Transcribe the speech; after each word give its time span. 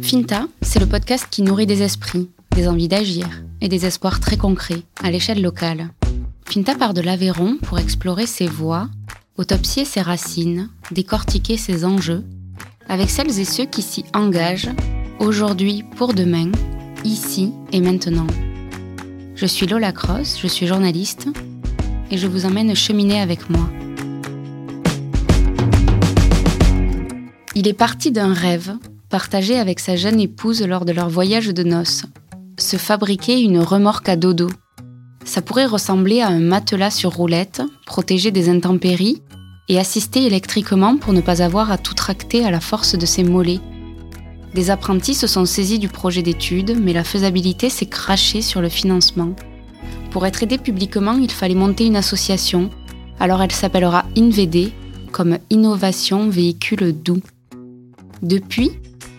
Finta 0.00 0.46
c'est 0.62 0.80
le 0.80 0.86
podcast 0.86 1.26
qui 1.30 1.42
nourrit 1.42 1.66
des 1.66 1.82
esprits, 1.82 2.28
des 2.54 2.68
envies 2.68 2.88
d'agir 2.88 3.26
et 3.60 3.68
des 3.68 3.86
espoirs 3.86 4.20
très 4.20 4.36
concrets 4.36 4.82
à 5.02 5.10
l'échelle 5.10 5.42
locale. 5.42 5.90
Finta 6.46 6.74
part 6.74 6.94
de 6.94 7.00
l'Aveyron 7.00 7.58
pour 7.62 7.78
explorer 7.78 8.26
ses 8.26 8.46
voies, 8.46 8.88
autopsier 9.36 9.84
ses 9.84 10.00
racines, 10.00 10.70
décortiquer 10.90 11.56
ses 11.56 11.84
enjeux, 11.84 12.24
avec 12.88 13.10
celles 13.10 13.38
et 13.38 13.44
ceux 13.44 13.66
qui 13.66 13.82
s'y 13.82 14.04
engagent, 14.14 14.70
aujourd'hui 15.18 15.84
pour 15.96 16.14
demain, 16.14 16.50
ici 17.04 17.52
et 17.72 17.80
maintenant. 17.80 18.26
Je 19.34 19.46
suis 19.46 19.66
Lola 19.66 19.92
Cross, 19.92 20.38
je 20.40 20.46
suis 20.46 20.66
journaliste, 20.66 21.28
et 22.10 22.16
je 22.16 22.26
vous 22.26 22.46
emmène 22.46 22.74
cheminer 22.74 23.20
avec 23.20 23.50
moi. 23.50 23.68
Il 27.60 27.66
est 27.66 27.72
parti 27.72 28.12
d'un 28.12 28.32
rêve, 28.32 28.76
partagé 29.10 29.58
avec 29.58 29.80
sa 29.80 29.96
jeune 29.96 30.20
épouse 30.20 30.62
lors 30.62 30.84
de 30.84 30.92
leur 30.92 31.08
voyage 31.08 31.48
de 31.48 31.64
noces. 31.64 32.04
Se 32.56 32.76
fabriquer 32.76 33.40
une 33.40 33.58
remorque 33.58 34.08
à 34.08 34.14
dodo. 34.14 34.48
Ça 35.24 35.42
pourrait 35.42 35.66
ressembler 35.66 36.20
à 36.20 36.28
un 36.28 36.38
matelas 36.38 36.92
sur 36.92 37.16
roulette, 37.16 37.60
protégé 37.84 38.30
des 38.30 38.48
intempéries, 38.48 39.24
et 39.68 39.80
assisté 39.80 40.24
électriquement 40.24 40.98
pour 40.98 41.12
ne 41.12 41.20
pas 41.20 41.42
avoir 41.42 41.72
à 41.72 41.78
tout 41.78 41.94
tracter 41.94 42.44
à 42.44 42.52
la 42.52 42.60
force 42.60 42.96
de 42.96 43.06
ses 43.06 43.24
mollets. 43.24 43.58
Des 44.54 44.70
apprentis 44.70 45.14
se 45.14 45.26
sont 45.26 45.44
saisis 45.44 45.80
du 45.80 45.88
projet 45.88 46.22
d'étude, 46.22 46.78
mais 46.80 46.92
la 46.92 47.02
faisabilité 47.02 47.70
s'est 47.70 47.86
crachée 47.86 48.40
sur 48.40 48.60
le 48.60 48.68
financement. 48.68 49.34
Pour 50.12 50.26
être 50.26 50.44
aidé 50.44 50.58
publiquement, 50.58 51.14
il 51.14 51.32
fallait 51.32 51.56
monter 51.56 51.86
une 51.86 51.96
association, 51.96 52.70
alors 53.18 53.42
elle 53.42 53.50
s'appellera 53.50 54.04
INVD, 54.16 54.70
comme 55.10 55.38
Innovation 55.50 56.28
Véhicule 56.28 56.92
Doux. 56.92 57.20
Depuis, 58.22 58.72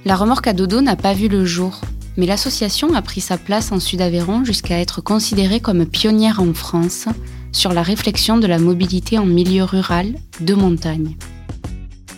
la 0.06 0.16
remorque 0.16 0.48
à 0.48 0.54
dodo 0.54 0.82
n'a 0.82 0.96
pas 0.96 1.14
vu 1.14 1.28
le 1.28 1.46
jour, 1.46 1.82
mais 2.18 2.26
l'association 2.26 2.94
a 2.94 3.02
pris 3.02 3.22
sa 3.22 3.38
place 3.38 3.72
en 3.72 3.80
Sud-Aveyron 3.80 4.44
jusqu'à 4.44 4.80
être 4.80 5.02
considérée 5.02 5.60
comme 5.60 5.86
pionnière 5.86 6.42
en 6.42 6.54
France 6.54 7.08
sur 7.52 7.74
la 7.74 7.82
réflexion 7.82 8.38
de 8.38 8.48
la 8.48 8.60
mobilité 8.60 9.18
en 9.18 9.26
milieu 9.26 9.64
rural 9.64 10.16
de 10.42 10.54
montagne. 10.54 11.16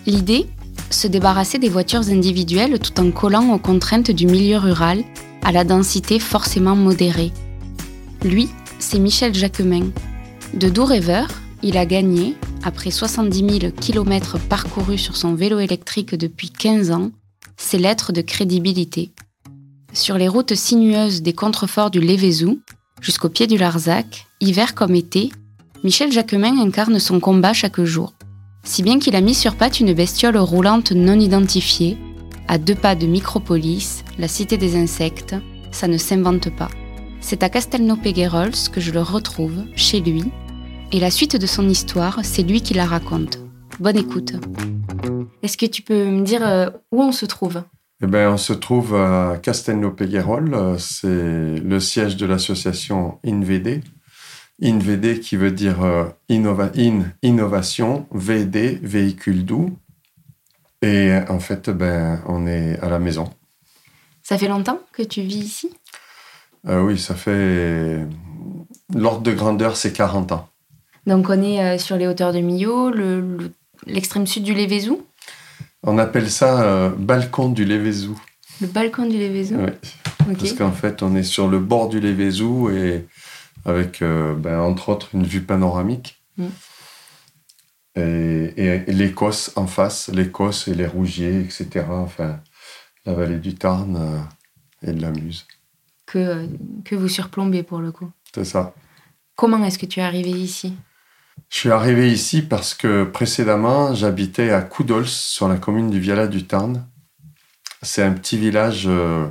L'idée 0.06 0.48
Se 0.90 1.08
débarrasser 1.08 1.58
des 1.58 1.70
voitures 1.70 2.10
individuelles 2.10 2.80
tout 2.80 3.00
en 3.00 3.12
collant 3.12 3.54
aux 3.54 3.60
contraintes 3.60 4.12
du 4.12 4.26
milieu 4.26 4.58
rural 4.58 5.04
à 5.44 5.52
la 5.52 5.64
densité 5.64 6.20
forcément 6.20 6.76
modérée. 6.76 7.32
Lui, 8.24 8.50
c'est 8.80 9.00
Michel 9.00 9.34
Jacquemin. 9.34 9.92
De 10.54 10.70
doux 10.70 10.86
rêveur, 10.86 11.28
il 11.64 11.78
a 11.78 11.86
gagné, 11.86 12.36
après 12.64 12.92
70 12.92 13.60
000 13.60 13.72
km 13.80 14.38
parcourus 14.40 15.00
sur 15.00 15.18
son 15.18 15.34
vélo 15.34 15.60
électrique 15.60 16.16
depuis 16.16 16.50
15 16.50 16.92
ans, 16.92 17.12
ses 17.58 17.78
lettres 17.78 18.12
de 18.12 18.22
crédibilité. 18.22 19.12
Sur 19.94 20.18
les 20.18 20.28
routes 20.28 20.56
sinueuses 20.56 21.22
des 21.22 21.34
contreforts 21.34 21.92
du 21.92 22.00
Lévézou, 22.00 22.62
jusqu'au 23.02 23.30
pied 23.30 23.48
du 23.48 23.58
Larzac, 23.58 24.28
hiver 24.40 24.76
comme 24.76 24.96
été, 24.96 25.32
Michel 25.84 26.12
Jacquemin 26.12 26.60
incarne 26.60 27.00
son 27.00 27.20
combat 27.20 27.54
chaque 27.54 27.82
jour. 27.82 28.14
Si 28.64 28.84
bien 28.84 29.00
qu'il 29.00 29.16
a 29.16 29.22
mis 29.22 29.34
sur 29.34 29.56
patte 29.56 29.80
une 29.80 29.94
bestiole 29.94 30.38
roulante 30.38 30.92
non 30.92 31.20
identifiée, 31.20 31.98
à 32.48 32.58
deux 32.58 32.76
pas 32.76 32.96
de 32.96 33.08
Micropolis, 33.08 34.04
la 34.20 34.28
cité 34.28 34.58
des 34.58 34.76
insectes, 34.76 35.36
ça 35.72 35.88
ne 35.88 35.98
s'invente 35.98 36.56
pas. 36.56 36.70
C'est 37.22 37.44
à 37.44 37.50
Castelnau-Péguerols 37.50 38.70
que 38.72 38.82
je 38.82 38.92
le 38.92 39.02
retrouve, 39.02 39.64
chez 39.76 40.00
lui, 40.00 40.24
et 40.92 41.00
la 41.00 41.12
suite 41.12 41.36
de 41.36 41.46
son 41.46 41.68
histoire, 41.70 42.20
c'est 42.24 42.44
lui 42.44 42.62
qui 42.62 42.74
la 42.74 42.86
raconte. 42.86 43.40
Bonne 43.80 43.98
écoute. 43.98 44.34
Est-ce 45.42 45.58
que 45.58 45.66
tu 45.66 45.82
peux 45.82 46.06
me 46.06 46.24
dire 46.24 46.46
euh, 46.46 46.70
où 46.92 47.02
on 47.02 47.12
se 47.12 47.26
trouve? 47.26 47.64
Eh 48.04 48.08
ben, 48.08 48.30
on 48.32 48.38
se 48.38 48.54
trouve 48.54 48.96
à 48.96 49.38
Castelnau-Péguerol, 49.42 50.78
c'est 50.80 51.60
le 51.60 51.80
siège 51.80 52.18
de 52.18 52.26
l'association 52.26 53.20
INVD. 53.26 53.82
INVD 54.62 55.20
qui 55.20 55.38
veut 55.38 55.52
dire 55.52 55.84
euh, 55.84 56.06
in, 56.30 57.04
innovation, 57.24 58.08
VD, 58.12 58.80
véhicule 58.82 59.46
doux. 59.46 59.78
Et 60.82 61.14
en 61.30 61.40
fait, 61.40 61.70
ben, 61.70 62.22
on 62.28 62.48
est 62.48 62.80
à 62.80 62.90
la 62.90 63.00
maison. 63.00 63.32
Ça 64.24 64.38
fait 64.38 64.48
longtemps 64.48 64.80
que 64.94 65.04
tu 65.04 65.22
vis 65.22 65.40
ici? 65.40 65.70
Euh, 66.68 66.82
Oui, 66.82 66.98
ça 66.98 67.16
fait. 67.16 68.06
L'ordre 68.94 69.22
de 69.22 69.32
grandeur, 69.32 69.78
c'est 69.78 69.94
40 69.94 70.32
ans. 70.32 70.51
Donc 71.08 71.30
on 71.30 71.42
est 71.42 71.64
euh, 71.64 71.78
sur 71.78 71.98
les 71.98 72.08
hauteurs 72.08 72.34
de 72.34 72.40
Millau, 72.40 72.92
l'extrême 73.88 74.28
sud 74.28 74.44
du 74.44 74.54
Lévézou 74.54 75.06
On 75.84 75.98
appelle 75.98 76.30
ça 76.30 76.62
euh, 76.62 76.90
balcon 76.90 77.50
du 77.50 77.66
Lévézou. 77.66 78.20
Le 78.62 78.68
balcon 78.68 79.06
du 79.06 79.18
Lévézou 79.18 79.56
Oui. 79.58 80.36
Parce 80.38 80.54
qu'en 80.54 80.72
fait, 80.72 81.02
on 81.02 81.16
est 81.16 81.24
sur 81.24 81.48
le 81.48 81.60
bord 81.60 81.90
du 81.90 82.00
Lévézou 82.00 82.70
et 82.70 83.08
avec, 83.66 84.04
euh, 84.04 84.36
ben, 84.36 84.60
entre 84.60 84.90
autres, 84.90 85.10
une 85.14 85.24
vue 85.24 85.42
panoramique. 85.42 86.22
Mm. 86.38 86.46
Et, 87.96 88.84
l'Écosse 88.88 89.52
en 89.56 89.68
face, 89.68 90.10
l'Écosse 90.14 90.68
et 90.68 90.76
les 90.76 90.86
Rougiers, 90.86 91.42
etc. 91.42 91.86
Enfin, 91.90 92.40
la 93.06 93.14
vallée 93.14 93.40
du 93.40 93.56
Tarn 93.56 94.28
et 94.84 94.94
de 94.94 95.02
la 95.02 95.12
Muse. 95.12 95.46
Que, 96.06 96.48
que 96.86 96.96
vous 96.96 97.10
surplombez 97.10 97.64
pour 97.64 97.80
le 97.80 97.92
coup. 97.92 98.10
C'est 98.34 98.46
ça. 98.46 98.74
Comment 99.36 99.64
est-ce 99.66 99.80
que 99.80 99.88
tu 99.88 100.00
es 100.00 100.04
arrivé 100.04 100.30
ici? 100.30 100.76
Je 101.50 101.58
suis 101.58 101.72
arrivé 101.72 102.12
ici 102.12 102.42
parce 102.42 102.74
que 102.74 103.04
précédemment, 103.04 103.94
j'habitais 103.94 104.52
à 104.52 104.62
Coudols, 104.62 105.08
sur 105.08 105.48
la 105.48 105.58
commune 105.58 105.90
du 105.90 106.00
Viala 106.00 106.28
du 106.28 106.46
Tarn. 106.48 106.88
C'est 107.82 108.04
un 108.04 108.14
petit 108.14 108.38
village 108.38 108.86
euh, 108.88 109.28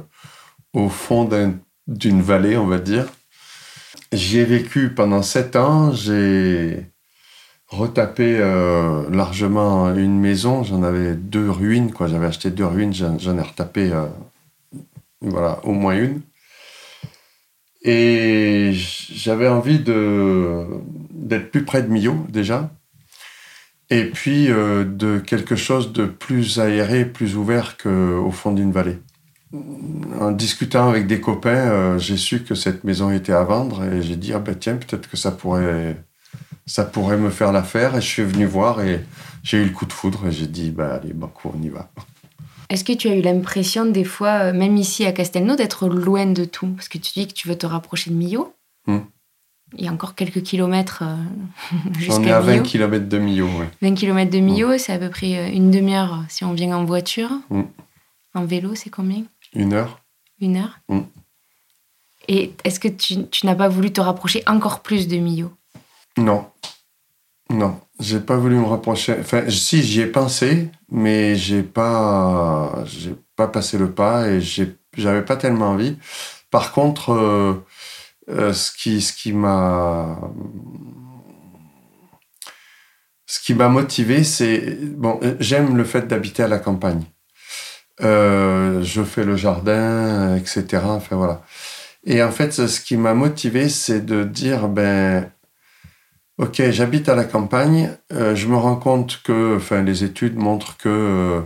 au 0.74 0.88
fond 0.88 1.28
d'une 1.86 2.22
vallée, 2.22 2.56
on 2.58 2.66
va 2.66 2.78
dire. 2.78 3.06
J'y 4.12 4.38
ai 4.38 4.44
vécu 4.44 4.90
pendant 4.90 5.22
sept 5.22 5.56
ans. 5.56 5.92
J'ai 5.92 6.90
retapé 7.68 8.38
euh, 8.38 9.08
largement 9.10 9.94
une 9.94 10.18
maison. 10.18 10.62
J'en 10.62 10.82
avais 10.82 11.14
deux 11.14 11.48
ruines, 11.48 11.92
quoi. 11.92 12.06
J'avais 12.06 12.26
acheté 12.26 12.50
deux 12.50 12.66
ruines, 12.66 12.92
j'en 12.92 13.38
ai 13.38 13.42
retapé, 13.42 13.92
euh, 13.92 14.06
voilà, 15.20 15.60
au 15.64 15.72
moins 15.72 15.96
une. 15.96 16.20
Et 17.82 18.72
j'avais 18.74 19.48
envie 19.48 19.78
de 19.78 20.66
d'être 21.20 21.50
plus 21.50 21.64
près 21.64 21.82
de 21.82 21.88
Millau 21.88 22.26
déjà, 22.28 22.70
et 23.90 24.04
puis 24.04 24.50
euh, 24.50 24.84
de 24.84 25.18
quelque 25.18 25.56
chose 25.56 25.92
de 25.92 26.06
plus 26.06 26.58
aéré, 26.58 27.04
plus 27.04 27.36
ouvert 27.36 27.76
qu'au 27.76 28.30
fond 28.30 28.52
d'une 28.52 28.72
vallée. 28.72 28.98
En 30.20 30.30
discutant 30.30 30.88
avec 30.88 31.06
des 31.08 31.20
copains, 31.20 31.50
euh, 31.50 31.98
j'ai 31.98 32.16
su 32.16 32.44
que 32.44 32.54
cette 32.54 32.84
maison 32.84 33.10
était 33.10 33.32
à 33.32 33.42
vendre 33.42 33.84
et 33.84 34.00
j'ai 34.00 34.16
dit 34.16 34.32
ah 34.32 34.38
ben 34.38 34.54
tiens 34.54 34.76
peut-être 34.76 35.10
que 35.10 35.16
ça 35.16 35.32
pourrait 35.32 35.96
ça 36.66 36.84
pourrait 36.84 37.16
me 37.16 37.30
faire 37.30 37.50
l'affaire 37.50 37.96
et 37.96 38.00
je 38.00 38.06
suis 38.06 38.22
venu 38.22 38.46
voir 38.46 38.80
et 38.80 39.04
j'ai 39.42 39.58
eu 39.58 39.64
le 39.64 39.70
coup 39.70 39.86
de 39.86 39.92
foudre 39.92 40.28
et 40.28 40.32
j'ai 40.32 40.46
dit 40.46 40.70
bah 40.70 40.94
allez 40.94 41.12
banco 41.12 41.52
on 41.52 41.60
y 41.62 41.68
va. 41.68 41.90
Est-ce 42.70 42.84
que 42.84 42.92
tu 42.92 43.08
as 43.08 43.16
eu 43.16 43.20
l'impression 43.20 43.84
des 43.84 44.04
fois, 44.04 44.44
euh, 44.44 44.52
même 44.52 44.76
ici 44.76 45.04
à 45.04 45.10
Castelnau, 45.10 45.56
d'être 45.56 45.88
loin 45.88 46.26
de 46.26 46.44
tout? 46.44 46.68
Parce 46.68 46.88
que 46.88 46.98
tu 46.98 47.12
dis 47.14 47.26
que 47.26 47.32
tu 47.32 47.48
veux 47.48 47.58
te 47.58 47.66
rapprocher 47.66 48.10
de 48.10 48.14
Millau. 48.14 48.54
Hmm. 48.86 49.00
Il 49.76 49.84
y 49.84 49.88
a 49.88 49.92
encore 49.92 50.14
quelques 50.14 50.42
kilomètres 50.42 51.02
euh, 51.02 51.92
jusqu'à 51.98 52.20
On 52.20 52.24
est 52.24 52.32
à 52.32 52.40
20 52.40 52.62
km 52.62 53.08
de 53.08 53.18
Millau, 53.18 53.48
oui. 53.58 53.66
20 53.82 53.94
km 53.94 54.30
de 54.30 54.38
Millau, 54.38 54.78
c'est 54.78 54.92
à 54.92 54.98
peu 54.98 55.10
près 55.10 55.38
euh, 55.38 55.48
une 55.52 55.70
demi-heure 55.70 56.24
si 56.28 56.44
on 56.44 56.52
vient 56.52 56.76
en 56.76 56.84
voiture. 56.84 57.30
Hmm. 57.50 57.62
En 58.34 58.44
vélo, 58.44 58.74
c'est 58.74 58.90
combien? 58.90 59.24
Une 59.54 59.72
heure. 59.72 60.00
Une 60.40 60.56
heure? 60.56 60.80
Hmm. 60.88 61.02
Et 62.28 62.52
est-ce 62.64 62.80
que 62.80 62.88
tu, 62.88 63.26
tu 63.28 63.46
n'as 63.46 63.54
pas 63.54 63.68
voulu 63.68 63.92
te 63.92 64.00
rapprocher 64.00 64.42
encore 64.46 64.80
plus 64.80 65.08
de 65.08 65.16
Millau? 65.16 65.52
Non. 66.16 66.46
Non, 67.50 67.80
j'ai 67.98 68.20
pas 68.20 68.36
voulu 68.36 68.56
me 68.56 68.66
rapprocher. 68.66 69.16
Enfin, 69.18 69.50
si 69.50 69.82
j'y 69.82 70.02
ai 70.02 70.06
pensé, 70.06 70.68
mais 70.90 71.34
j'ai 71.34 71.64
pas, 71.64 72.84
j'ai 72.86 73.16
pas 73.34 73.48
passé 73.48 73.76
le 73.76 73.90
pas 73.90 74.28
et 74.28 74.40
j'avais 74.40 75.24
pas 75.24 75.36
tellement 75.36 75.70
envie. 75.70 75.96
Par 76.52 76.72
contre, 76.72 77.10
euh, 77.10 77.54
euh, 78.30 78.52
ce 78.52 78.72
qui, 78.72 79.00
ce 79.00 79.12
qui 79.12 79.32
m'a, 79.32 80.20
ce 83.26 83.40
qui 83.40 83.54
m'a 83.54 83.68
motivé, 83.68 84.24
c'est 84.24 84.76
bon, 84.96 85.20
j'aime 85.40 85.76
le 85.76 85.84
fait 85.84 86.06
d'habiter 86.06 86.42
à 86.42 86.48
la 86.48 86.58
campagne. 86.58 87.02
Euh, 88.02 88.82
je 88.82 89.02
fais 89.02 89.24
le 89.24 89.36
jardin, 89.36 90.36
etc. 90.36 90.82
Enfin 90.84 91.16
voilà. 91.16 91.42
Et 92.04 92.22
en 92.22 92.30
fait, 92.30 92.52
ce 92.52 92.80
qui 92.80 92.96
m'a 92.96 93.14
motivé, 93.14 93.68
c'est 93.68 94.04
de 94.04 94.24
dire 94.24 94.68
ben 94.68 95.30
Ok, 96.40 96.62
j'habite 96.70 97.10
à 97.10 97.14
la 97.14 97.24
campagne. 97.24 97.90
Euh, 98.14 98.34
je 98.34 98.48
me 98.48 98.56
rends 98.56 98.76
compte 98.76 99.20
que, 99.22 99.56
enfin, 99.56 99.82
les 99.82 100.04
études 100.04 100.38
montrent 100.38 100.78
que 100.78 100.88
euh, 100.88 101.40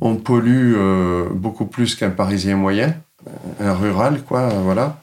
on 0.00 0.14
pollue 0.14 0.74
euh, 0.76 1.28
beaucoup 1.32 1.66
plus 1.66 1.96
qu'un 1.96 2.10
Parisien 2.10 2.54
moyen, 2.54 2.94
un 3.58 3.74
rural, 3.74 4.22
quoi, 4.22 4.48
voilà. 4.50 5.02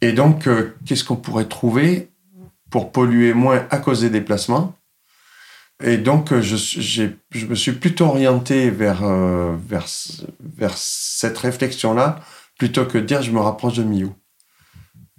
Et 0.00 0.12
donc, 0.12 0.48
qu'est-ce 0.86 1.04
qu'on 1.04 1.16
pourrait 1.16 1.46
trouver 1.46 2.10
pour 2.70 2.92
polluer 2.92 3.34
moins 3.34 3.66
à 3.70 3.78
cause 3.78 4.00
des 4.00 4.10
déplacements? 4.10 4.74
Et 5.82 5.96
donc, 5.96 6.38
je, 6.40 6.56
je 7.30 7.46
me 7.46 7.54
suis 7.54 7.72
plutôt 7.72 8.06
orienté 8.06 8.70
vers, 8.70 9.02
vers, 9.02 9.86
vers 10.40 10.76
cette 10.76 11.38
réflexion-là, 11.38 12.20
plutôt 12.58 12.84
que 12.84 12.98
de 12.98 13.04
dire 13.04 13.22
je 13.22 13.30
me 13.30 13.40
rapproche 13.40 13.74
de 13.74 13.82
Mio. 13.82 14.14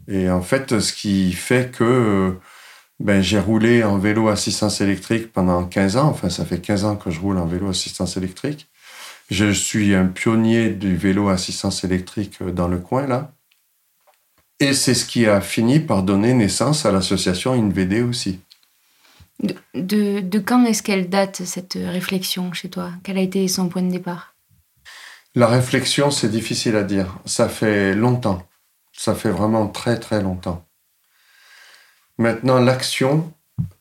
Et 0.07 0.29
en 0.29 0.41
fait, 0.41 0.79
ce 0.79 0.93
qui 0.93 1.31
fait 1.31 1.71
que 1.71 2.37
ben, 3.01 3.21
j'ai 3.21 3.39
roulé 3.39 3.83
en 3.83 3.97
vélo 3.97 4.27
assistance 4.27 4.79
électrique 4.79 5.31
pendant 5.33 5.65
15 5.65 5.97
ans. 5.97 6.09
Enfin, 6.09 6.29
ça 6.29 6.45
fait 6.45 6.59
15 6.59 6.85
ans 6.85 6.95
que 6.95 7.09
je 7.09 7.19
roule 7.19 7.37
en 7.37 7.45
vélo 7.45 7.69
assistance 7.69 8.15
électrique. 8.15 8.67
Je 9.31 9.51
suis 9.51 9.95
un 9.95 10.05
pionnier 10.05 10.69
du 10.69 10.95
vélo 10.95 11.29
assistance 11.29 11.83
électrique 11.83 12.43
dans 12.43 12.67
le 12.67 12.77
coin, 12.77 13.07
là. 13.07 13.33
Et 14.61 14.73
c'est 14.73 14.93
ce 14.93 15.05
qui 15.05 15.25
a 15.25 15.41
fini 15.41 15.79
par 15.79 16.03
donner 16.03 16.33
naissance 16.33 16.85
à 16.85 16.91
l'association 16.91 17.53
InVD 17.53 18.03
aussi. 18.03 18.39
De, 19.73 20.19
de, 20.19 20.39
quand 20.39 20.63
est-ce 20.65 20.83
qu'elle 20.83 21.09
date, 21.09 21.41
cette 21.45 21.73
réflexion 21.73 22.53
chez 22.53 22.69
toi? 22.69 22.91
Quel 23.03 23.17
a 23.17 23.21
été 23.21 23.47
son 23.47 23.69
point 23.69 23.81
de 23.81 23.89
départ? 23.89 24.35
La 25.33 25.47
réflexion, 25.47 26.11
c'est 26.11 26.29
difficile 26.29 26.75
à 26.75 26.83
dire. 26.83 27.17
Ça 27.25 27.49
fait 27.49 27.95
longtemps. 27.95 28.47
Ça 28.93 29.15
fait 29.15 29.31
vraiment 29.31 29.67
très, 29.67 29.99
très 29.99 30.21
longtemps. 30.21 30.63
Maintenant, 32.19 32.59
l'action, 32.59 33.33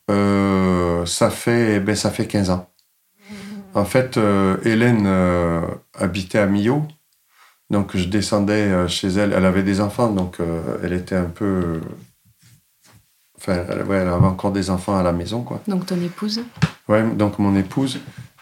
euh, 0.09 1.05
ça, 1.05 1.29
fait, 1.29 1.79
ben, 1.79 1.95
ça 1.95 2.09
fait 2.09 2.25
15 2.25 2.49
ans. 2.49 2.67
En 3.75 3.85
fait, 3.85 4.17
euh, 4.17 4.57
Hélène 4.65 5.05
euh, 5.05 5.61
habitait 5.93 6.39
à 6.39 6.47
Millau. 6.47 6.87
Donc, 7.71 7.97
je 7.97 8.05
descendais 8.05 8.87
chez 8.87 9.07
elle. 9.07 9.33
Elle 9.33 9.45
avait 9.45 9.63
des 9.63 9.81
enfants, 9.81 10.11
donc 10.11 10.37
elle 10.83 10.93
était 10.93 11.15
un 11.15 11.29
peu. 11.29 11.81
Enfin, 13.37 13.63
elle, 13.67 13.85
elle, 13.89 14.07
avait 14.07 14.27
encore 14.27 14.51
des 14.51 14.69
enfants 14.69 14.95
à 14.95 15.01
la 15.01 15.13
maison, 15.13 15.41
quoi. 15.41 15.61
Donc, 15.67 15.87
ton 15.87 15.99
épouse? 16.01 16.41
Ouais, 16.87 17.09
donc 17.11 17.39
mon 17.39 17.55
épouse. 17.55 17.99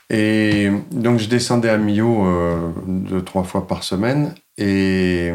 Et 0.09 0.71
donc, 0.91 1.19
je 1.19 1.29
descendais 1.29 1.69
à 1.69 1.77
Millau 1.77 2.25
deux, 2.87 3.23
trois 3.23 3.43
fois 3.43 3.67
par 3.67 3.83
semaine. 3.83 4.33
Et 4.57 5.31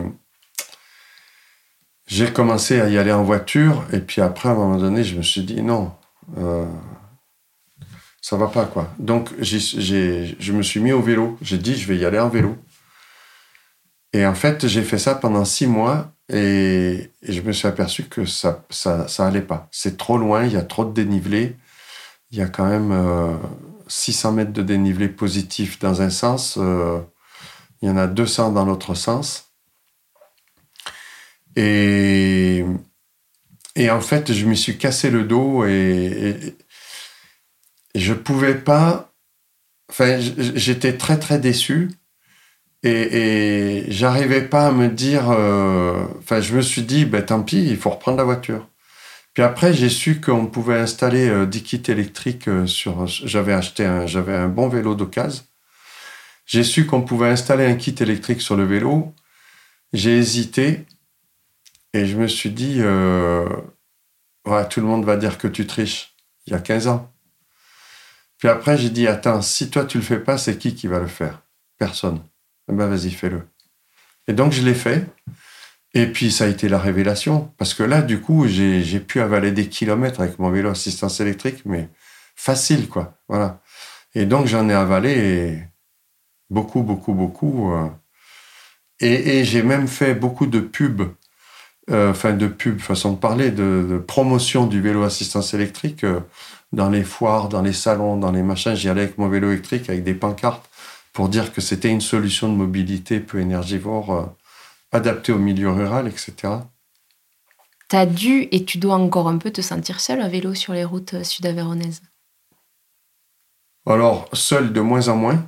j'ai 2.06 2.32
commencé 2.32 2.80
à 2.80 2.88
y 2.88 2.98
aller 2.98 3.12
en 3.12 3.24
voiture, 3.24 3.84
et 3.92 4.00
puis 4.00 4.20
après, 4.20 4.48
à 4.48 4.52
un 4.52 4.56
moment 4.56 4.76
donné, 4.76 5.02
je 5.04 5.16
me 5.16 5.22
suis 5.22 5.42
dit 5.42 5.62
non, 5.62 5.92
euh, 6.36 6.66
ça 8.20 8.36
va 8.36 8.48
pas, 8.48 8.66
quoi. 8.66 8.92
Donc, 8.98 9.30
je 9.40 10.52
me 10.52 10.62
suis 10.62 10.80
mis 10.80 10.92
au 10.92 11.00
vélo. 11.00 11.38
J'ai 11.40 11.58
dit, 11.58 11.76
je 11.76 11.88
vais 11.88 11.96
y 11.96 12.04
aller 12.04 12.18
en 12.18 12.28
vélo. 12.28 12.56
Et 14.14 14.24
en 14.24 14.34
fait, 14.34 14.68
j'ai 14.68 14.82
fait 14.82 14.98
ça 14.98 15.16
pendant 15.16 15.44
six 15.44 15.66
mois, 15.66 16.12
et, 16.32 17.10
je 17.22 17.40
me 17.40 17.52
suis 17.52 17.66
aperçu 17.66 18.04
que 18.04 18.24
ça, 18.24 18.64
ça, 18.70 19.08
ça 19.08 19.26
allait 19.26 19.42
pas. 19.42 19.68
C'est 19.72 19.96
trop 19.96 20.18
loin, 20.18 20.44
il 20.44 20.52
y 20.52 20.56
a 20.56 20.62
trop 20.62 20.84
de 20.84 20.92
dénivelé. 20.92 21.56
Il 22.30 22.38
y 22.38 22.42
a 22.42 22.48
quand 22.48 22.66
même 22.66 23.38
600 23.88 24.28
euh, 24.28 24.32
mètres 24.32 24.52
de 24.52 24.62
dénivelé 24.62 25.08
positif 25.08 25.80
dans 25.80 26.00
un 26.00 26.10
sens, 26.10 26.56
euh, 26.58 27.00
il 27.82 27.88
y 27.88 27.90
en 27.90 27.96
a 27.96 28.06
200 28.06 28.52
dans 28.52 28.64
l'autre 28.64 28.94
sens. 28.94 29.52
Et, 31.56 32.64
et 33.74 33.90
en 33.90 34.00
fait, 34.00 34.32
je 34.32 34.46
me 34.46 34.54
suis 34.54 34.78
cassé 34.78 35.10
le 35.10 35.24
dos 35.24 35.64
et, 35.64 36.54
et, 37.94 38.00
je 38.00 38.14
pouvais 38.14 38.54
pas. 38.54 39.12
Enfin, 39.90 40.18
j'étais 40.18 40.96
très 40.96 41.18
très 41.18 41.38
déçu 41.38 41.90
et, 42.84 43.84
j'arrivais 43.88 44.42
pas 44.42 44.68
à 44.68 44.72
me 44.72 44.88
dire. 44.88 45.30
Euh, 45.30 46.06
enfin, 46.18 46.40
je 46.40 46.54
me 46.54 46.60
suis 46.62 46.82
dit, 46.82 47.04
ben 47.04 47.24
tant 47.24 47.42
pis, 47.42 47.64
il 47.66 47.76
faut 47.76 47.90
reprendre 47.90 48.18
la 48.18 48.24
voiture. 48.24 48.66
Puis 49.34 49.42
après, 49.42 49.74
j'ai 49.74 49.88
su 49.88 50.20
qu'on 50.20 50.46
pouvait 50.46 50.78
installer 50.78 51.28
euh, 51.28 51.46
des 51.46 51.60
kits 51.60 51.82
électriques 51.88 52.48
euh, 52.48 52.66
sur. 52.66 53.06
J'avais 53.06 53.52
acheté 53.52 53.84
un, 53.84 54.06
j'avais 54.06 54.34
un 54.34 54.48
bon 54.48 54.68
vélo 54.68 54.94
d'occasion. 54.94 55.42
J'ai 56.46 56.62
su 56.64 56.86
qu'on 56.86 57.02
pouvait 57.02 57.28
installer 57.28 57.66
un 57.66 57.74
kit 57.74 57.94
électrique 58.00 58.40
sur 58.40 58.56
le 58.56 58.64
vélo. 58.64 59.14
J'ai 59.92 60.18
hésité 60.18 60.86
et 61.94 62.06
je 62.06 62.16
me 62.16 62.26
suis 62.26 62.50
dit, 62.50 62.76
euh, 62.80 63.48
tout 64.70 64.80
le 64.80 64.86
monde 64.86 65.04
va 65.04 65.16
dire 65.16 65.38
que 65.38 65.48
tu 65.48 65.66
triches. 65.66 66.14
Il 66.46 66.52
y 66.52 66.56
a 66.56 66.60
15 66.60 66.88
ans. 66.88 67.12
Puis 68.38 68.48
après, 68.48 68.76
j'ai 68.76 68.90
dit, 68.90 69.06
attends, 69.08 69.42
si 69.42 69.70
toi 69.70 69.84
tu 69.84 69.98
le 69.98 70.04
fais 70.04 70.18
pas, 70.18 70.38
c'est 70.38 70.58
qui 70.58 70.74
qui 70.74 70.86
va 70.86 70.98
le 70.98 71.06
faire? 71.06 71.42
Personne. 71.78 72.20
Ben 72.68 72.86
vas-y, 72.86 73.10
fais-le. 73.10 73.42
Et 74.28 74.32
donc 74.32 74.52
je 74.52 74.62
l'ai 74.62 74.74
fait. 74.74 75.06
Et 75.94 76.06
puis 76.06 76.32
ça 76.32 76.44
a 76.44 76.48
été 76.48 76.68
la 76.68 76.78
révélation. 76.78 77.52
Parce 77.56 77.74
que 77.74 77.82
là, 77.82 78.02
du 78.02 78.20
coup, 78.20 78.46
j'ai 78.48 79.00
pu 79.00 79.20
avaler 79.20 79.52
des 79.52 79.68
kilomètres 79.68 80.20
avec 80.20 80.38
mon 80.38 80.50
vélo 80.50 80.70
assistance 80.70 81.20
électrique, 81.20 81.62
mais 81.64 81.88
facile, 82.34 82.88
quoi. 82.88 83.16
Voilà. 83.28 83.60
Et 84.14 84.26
donc 84.26 84.46
j'en 84.46 84.68
ai 84.68 84.74
avalé 84.74 85.62
beaucoup, 86.50 86.82
beaucoup, 86.82 87.14
beaucoup. 87.14 87.72
Euh. 87.72 87.88
Et, 89.00 89.44
j'ai 89.44 89.62
même 89.62 89.88
fait 89.88 90.14
beaucoup 90.14 90.46
de 90.46 90.60
pubs 90.60 91.02
euh, 91.90 92.12
enfin 92.12 92.32
de 92.32 92.46
pub, 92.46 92.80
façon 92.80 93.12
de 93.12 93.18
parler, 93.18 93.50
de, 93.50 94.02
promotion 94.06 94.66
du 94.66 94.80
vélo 94.80 95.02
assistance 95.02 95.52
électrique 95.52 96.04
euh, 96.04 96.20
dans 96.72 96.88
les 96.88 97.04
foires, 97.04 97.48
dans 97.50 97.60
les 97.60 97.74
salons, 97.74 98.16
dans 98.16 98.32
les 98.32 98.42
machins. 98.42 98.74
J'y 98.74 98.88
allais 98.88 99.02
avec 99.02 99.18
mon 99.18 99.28
vélo 99.28 99.50
électrique 99.50 99.90
avec 99.90 100.02
des 100.02 100.14
pancartes 100.14 100.68
pour 101.14 101.30
dire 101.30 101.54
que 101.54 101.62
c'était 101.62 101.88
une 101.88 102.02
solution 102.02 102.52
de 102.52 102.56
mobilité 102.56 103.20
peu 103.20 103.40
énergivore, 103.40 104.12
euh, 104.12 104.26
adaptée 104.92 105.32
au 105.32 105.38
milieu 105.38 105.70
rural, 105.70 106.06
etc. 106.06 106.34
Tu 107.88 107.96
as 107.96 108.04
dû 108.04 108.48
et 108.52 108.66
tu 108.66 108.76
dois 108.76 108.96
encore 108.96 109.28
un 109.28 109.38
peu 109.38 109.50
te 109.50 109.62
sentir 109.62 110.00
seul 110.00 110.20
à 110.20 110.28
vélo 110.28 110.52
sur 110.52 110.74
les 110.74 110.84
routes 110.84 111.24
sud-aveyronaises 111.24 112.02
Alors, 113.86 114.28
seul 114.34 114.74
de 114.74 114.80
moins 114.82 115.08
en 115.08 115.16
moins. 115.16 115.42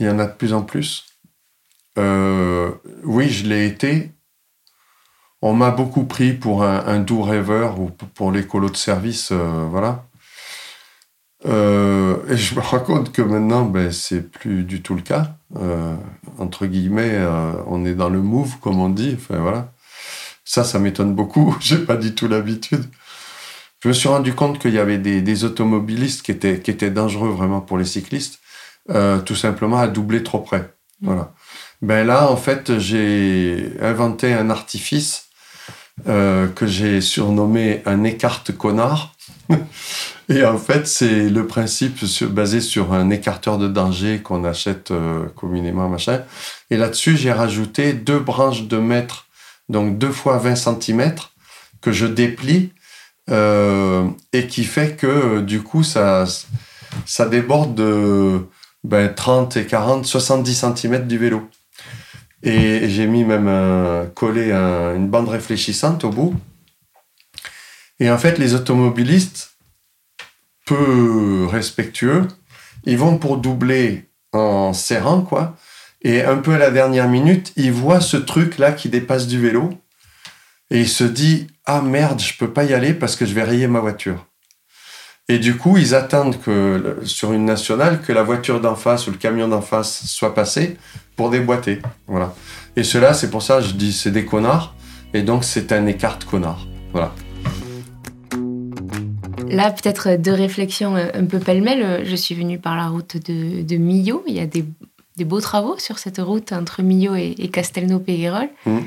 Il 0.00 0.06
y 0.06 0.08
en 0.08 0.18
a 0.18 0.26
de 0.26 0.32
plus 0.32 0.52
en 0.52 0.62
plus. 0.62 1.04
oui, 1.96 3.28
je 3.28 3.46
l'ai 3.46 3.66
été 3.66 4.10
on 5.42 5.54
m'a 5.54 5.72
beaucoup 5.72 6.04
pris 6.04 6.32
pour 6.32 6.62
un, 6.62 7.00
doux 7.00 7.22
rêveur 7.22 7.80
ou 7.80 7.90
pour 7.90 8.30
l'écolo 8.30 8.70
de 8.70 8.76
service, 8.76 9.30
euh, 9.32 9.66
voilà. 9.68 10.06
Euh, 11.44 12.16
et 12.28 12.36
je 12.36 12.54
me 12.54 12.60
rends 12.60 12.80
compte 12.80 13.12
que 13.12 13.22
maintenant, 13.22 13.64
ben, 13.64 13.90
c'est 13.90 14.30
plus 14.30 14.64
du 14.64 14.82
tout 14.82 14.94
le 14.94 15.02
cas. 15.02 15.36
Euh, 15.56 15.94
entre 16.38 16.66
guillemets, 16.66 17.18
on 17.66 17.84
est 17.84 17.94
dans 17.94 18.08
le 18.08 18.20
move, 18.20 18.58
comme 18.60 18.80
on 18.80 18.88
dit. 18.88 19.16
Enfin, 19.16 19.40
voilà. 19.40 19.72
Ça, 20.44 20.64
ça 20.64 20.78
m'étonne 20.78 21.14
beaucoup. 21.14 21.56
J'ai 21.60 21.78
pas 21.78 21.96
du 21.96 22.14
tout 22.14 22.28
l'habitude. 22.28 22.84
Je 23.80 23.88
me 23.88 23.92
suis 23.92 24.08
rendu 24.08 24.34
compte 24.34 24.60
qu'il 24.60 24.74
y 24.74 24.78
avait 24.78 24.98
des, 24.98 25.44
automobilistes 25.44 26.22
qui 26.22 26.30
étaient, 26.30 26.60
qui 26.60 26.70
étaient 26.70 26.90
dangereux 26.90 27.30
vraiment 27.30 27.60
pour 27.60 27.78
les 27.78 27.84
cyclistes, 27.84 28.38
tout 29.24 29.34
simplement 29.34 29.78
à 29.78 29.88
doubler 29.88 30.22
trop 30.22 30.38
près. 30.38 30.72
Voilà. 31.00 31.32
Ben 31.82 32.06
là, 32.06 32.30
en 32.30 32.36
fait, 32.36 32.78
j'ai 32.78 33.72
inventé 33.80 34.32
un 34.32 34.50
artifice 34.50 35.30
euh, 36.08 36.48
que 36.48 36.66
j'ai 36.66 37.00
surnommé 37.00 37.82
un 37.86 38.02
écarte 38.04 38.52
connard. 38.52 39.14
Et 40.28 40.44
en 40.44 40.58
fait, 40.58 40.86
c'est 40.86 41.28
le 41.28 41.46
principe 41.46 42.04
basé 42.26 42.60
sur 42.60 42.92
un 42.92 43.10
écarteur 43.10 43.58
de 43.58 43.68
danger 43.68 44.20
qu'on 44.22 44.44
achète 44.44 44.90
euh, 44.90 45.26
communément, 45.34 45.88
machin. 45.88 46.22
Et 46.70 46.76
là-dessus, 46.76 47.16
j'ai 47.16 47.32
rajouté 47.32 47.92
deux 47.92 48.20
branches 48.20 48.64
de 48.64 48.78
mètre, 48.78 49.26
donc 49.68 49.98
deux 49.98 50.12
fois 50.12 50.38
20 50.38 50.54
cm, 50.54 51.14
que 51.80 51.92
je 51.92 52.06
déplie 52.06 52.72
euh, 53.30 54.08
et 54.32 54.46
qui 54.46 54.64
fait 54.64 54.96
que 54.96 55.40
du 55.40 55.62
coup, 55.62 55.82
ça, 55.82 56.24
ça 57.04 57.26
déborde 57.26 57.74
de 57.74 58.46
ben, 58.84 59.12
30 59.12 59.56
et 59.56 59.66
40, 59.66 60.06
70 60.06 60.64
cm 60.76 61.06
du 61.06 61.18
vélo. 61.18 61.48
Et 62.44 62.88
j'ai 62.88 63.06
mis 63.06 63.24
même 63.24 63.48
un, 63.48 64.06
collé 64.14 64.52
une 64.52 65.08
bande 65.08 65.28
réfléchissante 65.28 66.04
au 66.04 66.10
bout. 66.10 66.34
Et 68.00 68.10
en 68.10 68.18
fait, 68.18 68.38
les 68.38 68.54
automobilistes, 68.54 69.51
peu 70.72 71.46
respectueux, 71.50 72.26
ils 72.84 72.98
vont 72.98 73.18
pour 73.18 73.36
doubler 73.36 74.08
en 74.32 74.72
serrant, 74.72 75.20
quoi. 75.20 75.56
Et 76.02 76.22
un 76.22 76.38
peu 76.38 76.54
à 76.54 76.58
la 76.58 76.70
dernière 76.70 77.08
minute, 77.08 77.52
ils 77.56 77.72
voient 77.72 78.00
ce 78.00 78.16
truc-là 78.16 78.72
qui 78.72 78.88
dépasse 78.88 79.26
du 79.26 79.40
vélo. 79.40 79.70
Et 80.70 80.80
il 80.80 80.88
se 80.88 81.04
dit, 81.04 81.46
ah 81.66 81.82
merde, 81.82 82.20
je 82.20 82.36
peux 82.38 82.50
pas 82.50 82.64
y 82.64 82.74
aller 82.74 82.94
parce 82.94 83.14
que 83.14 83.26
je 83.26 83.34
vais 83.34 83.42
rayer 83.42 83.66
ma 83.66 83.80
voiture. 83.80 84.26
Et 85.28 85.38
du 85.38 85.56
coup, 85.56 85.76
ils 85.76 85.94
attendent 85.94 86.40
que 86.40 86.96
sur 87.04 87.32
une 87.32 87.44
nationale 87.44 88.00
que 88.00 88.12
la 88.12 88.22
voiture 88.22 88.60
d'en 88.60 88.74
face 88.74 89.06
ou 89.06 89.12
le 89.12 89.18
camion 89.18 89.48
d'en 89.48 89.62
face 89.62 90.06
soit 90.06 90.34
passé 90.34 90.76
pour 91.14 91.30
déboîter. 91.30 91.80
Voilà. 92.08 92.34
Et 92.74 92.82
cela, 92.82 93.14
c'est 93.14 93.30
pour 93.30 93.42
ça 93.42 93.60
je 93.60 93.72
dis 93.72 93.92
c'est 93.92 94.10
des 94.10 94.24
connards. 94.24 94.74
Et 95.14 95.22
donc, 95.22 95.44
c'est 95.44 95.72
un 95.72 95.86
écart 95.86 96.18
connard. 96.18 96.66
Voilà. 96.92 97.14
Là, 99.52 99.70
peut-être 99.70 100.16
deux 100.16 100.32
réflexions 100.32 100.94
un 100.94 101.26
peu 101.26 101.38
pêle-mêle. 101.38 102.06
Je 102.06 102.16
suis 102.16 102.34
venue 102.34 102.58
par 102.58 102.74
la 102.74 102.88
route 102.88 103.18
de, 103.18 103.60
de 103.60 103.76
Millau. 103.76 104.24
Il 104.26 104.34
y 104.34 104.40
a 104.40 104.46
des, 104.46 104.64
beaux 105.24 105.42
travaux 105.42 105.78
sur 105.78 105.98
cette 105.98 106.16
route 106.16 106.52
entre 106.52 106.80
Millau 106.80 107.14
et, 107.14 107.50
Castelnau-Péguerol. 107.52 108.48
Mmh. 108.64 108.78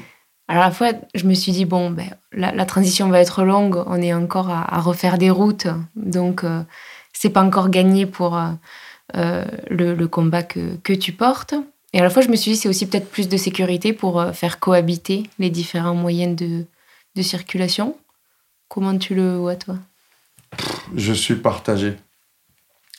Alors 0.48 0.63
à 0.63 0.67
la 0.67 0.72
fois, 0.72 0.88
je 1.13 1.27
me 1.27 1.36
suis 1.36 1.51
dit, 1.51 1.65
bon, 1.65 1.91
ben, 1.91 2.10
la, 2.31 2.65
transition 2.65 3.10
va 3.10 3.19
être 3.19 3.43
longue, 3.43 3.84
on 3.86 4.01
est 4.01 4.13
encore 4.13 4.50
à, 4.50 4.79
refaire 4.81 5.19
des 5.19 5.29
routes, 5.29 5.67
donc 5.95 6.43
euh, 6.43 6.62
c'est 7.13 7.29
pas 7.29 7.43
encore 7.43 7.69
gagné 7.69 8.07
pour 8.07 8.39
le, 9.13 10.05
combat 10.05 10.41
que, 10.41 10.77
que, 10.77 10.93
tu 10.93 11.12
portes. 11.12 11.53
Et 11.93 12.00
à 12.00 12.03
la 12.03 12.10
fois, 12.10 12.24
je 12.24 12.29
me 12.29 12.36
suis 12.36 12.53
dit, 12.53 12.57
c'est 12.57 12.69
aussi 12.69 12.88
peut-être 12.88 13.10
plus 13.10 13.29
de 13.29 13.38
sécurité 13.38 13.93
pour 13.93 14.24
faire 14.34 14.60
cohabiter 14.60 15.29
les 15.38 15.51
différents 15.51 15.95
moyens 15.95 16.36
de, 16.36 16.65
de 17.15 17.22
circulation. 17.22 17.95
Comment 18.67 18.98
tu 18.98 19.13
le 19.13 19.38
vois, 19.38 19.55
toi? 19.55 19.75
Je 20.96 21.14
suis 21.14 21.36
partagé. 21.36 21.96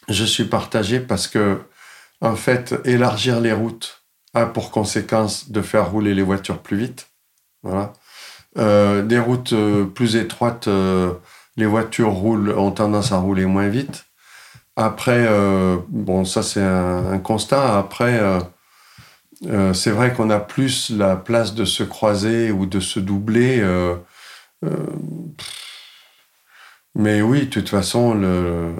Je 0.09 0.25
suis 0.25 0.45
partagé 0.45 1.01
parce 1.01 1.27
que, 1.27 1.61
en 2.21 2.37
fait, 2.37 2.75
élargir 2.85 3.41
les 3.41 3.53
routes 3.53 4.03
a 4.35 4.47
pour 4.47 4.71
conséquence 4.71 5.51
de 5.51 5.63
faire 5.63 5.91
rouler 5.91 6.15
les 6.15 6.23
voitures 6.23 6.63
plus 6.63 6.77
vite. 6.77 7.11
Voilà. 7.63 7.93
Euh, 8.59 9.03
des 9.03 9.19
routes 9.19 9.53
euh, 9.53 9.85
plus 9.85 10.17
étroites, 10.17 10.69
euh, 10.69 11.13
les 11.57 11.67
voitures 11.67 12.13
roulent, 12.13 12.53
ont 12.53 12.71
tendance 12.71 13.13
à 13.13 13.19
rouler 13.19 13.45
moins 13.45 13.69
vite. 13.69 14.07
Après, 14.77 15.27
bon, 15.89 16.27
ça 16.27 16.43
c'est 16.43 16.61
un, 16.61 17.19
constat. 17.19 17.79
Après, 17.79 18.21
c'est 19.73 19.91
vrai 19.91 20.13
qu'on 20.13 20.29
a 20.29 20.39
plus 20.39 20.91
la 20.91 21.17
place 21.17 21.55
de 21.55 21.65
se 21.65 21.83
croiser 21.83 22.51
ou 22.51 22.67
de 22.67 22.79
se 22.79 23.01
doubler. 23.01 23.65
Mais 26.99 27.21
oui, 27.21 27.41
de 27.41 27.51
toute 27.51 27.69
façon, 27.69 28.15
le, 28.15 28.73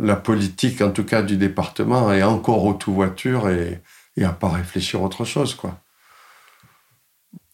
la 0.00 0.16
politique, 0.16 0.80
en 0.82 0.90
tout 0.90 1.04
cas 1.04 1.22
du 1.22 1.36
département, 1.36 2.12
est 2.12 2.24
encore 2.24 2.64
au 2.64 2.74
tout 2.74 2.92
voiture 2.92 3.48
et, 3.48 3.80
et 4.16 4.24
à 4.24 4.32
pas 4.32 4.48
réfléchir 4.48 5.00
autre 5.02 5.24
chose, 5.24 5.54
quoi. 5.54 5.78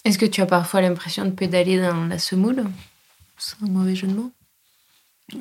Est-ce 0.06 0.18
que 0.18 0.26
tu 0.26 0.40
as 0.40 0.46
parfois 0.46 0.80
l'impression 0.80 1.24
de 1.24 1.30
pédaler 1.30 1.80
dans 1.80 2.06
la 2.06 2.18
semoule? 2.18 2.64
C'est 3.36 3.56
un 3.62 3.68
mauvais 3.68 3.94
jeu 3.94 4.06
de 4.06 4.14
mots. 4.14 4.30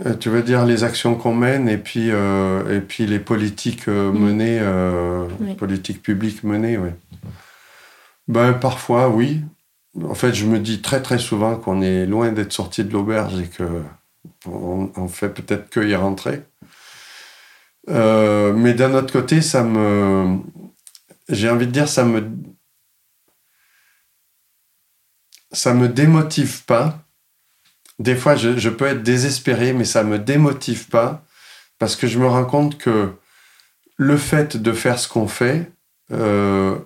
Euh, 0.06 0.16
tu 0.16 0.30
veux 0.30 0.42
dire 0.42 0.66
les 0.66 0.84
actions 0.84 1.16
qu'on 1.16 1.36
mène 1.36 1.70
et 1.70 1.78
puis, 1.78 2.10
euh, 2.12 2.76
et 2.76 2.82
puis 2.82 3.06
les 3.06 3.20
politiques 3.20 3.88
euh, 3.88 4.12
mm. 4.12 4.20
menées, 4.20 5.56
politiques 5.56 6.02
publiques 6.02 6.44
menées, 6.44 6.78
oui. 6.78 6.90
Ben, 8.28 8.54
parfois, 8.54 9.08
oui. 9.08 9.42
En 10.04 10.16
fait, 10.16 10.34
je 10.34 10.46
me 10.46 10.60
dis 10.60 10.82
très 10.82 11.02
très 11.02 11.20
souvent 11.20 11.56
qu'on 11.56 11.82
est 11.82 12.06
loin 12.06 12.32
d'être 12.32 12.52
sorti 12.52 12.84
de 12.84 12.92
l'auberge 12.92 13.40
et 13.40 13.48
que 13.48 13.64
on, 14.48 15.08
fait 15.08 15.30
peut-être 15.30 15.70
que 15.70 15.80
y 15.80 15.96
rentrer. 15.96 16.44
mais 17.88 18.74
d'un 18.74 18.94
autre 18.94 19.12
côté, 19.12 19.42
ça 19.42 19.64
me, 19.64 20.40
j'ai 21.30 21.50
envie 21.50 21.68
de 21.68 21.72
dire, 21.72 21.88
ça 21.88 22.04
me, 22.04 22.30
ça 25.52 25.74
me 25.74 25.90
démotive 25.90 26.66
pas. 26.66 27.00
Des 27.98 28.16
fois, 28.16 28.36
je, 28.36 28.70
peux 28.70 28.86
être 28.86 29.04
désespéré, 29.04 29.74
mais 29.74 29.86
ça 29.86 30.04
me 30.04 30.20
démotive 30.20 30.90
pas 30.90 31.24
parce 31.80 31.96
que 31.96 32.08
je 32.08 32.20
me 32.20 32.28
rends 32.28 32.46
compte 32.46 32.78
que 32.78 33.14
le 33.98 34.18
fait 34.18 34.58
de 34.58 34.72
faire 34.74 35.00
ce 35.00 35.08
qu'on 35.08 35.28
fait, 35.28 35.72
euh, 36.12 36.78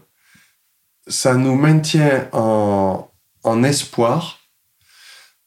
ça 1.08 1.34
nous 1.34 1.56
maintient 1.56 2.30
en, 2.32 3.12
en, 3.44 3.64
espoir. 3.64 4.39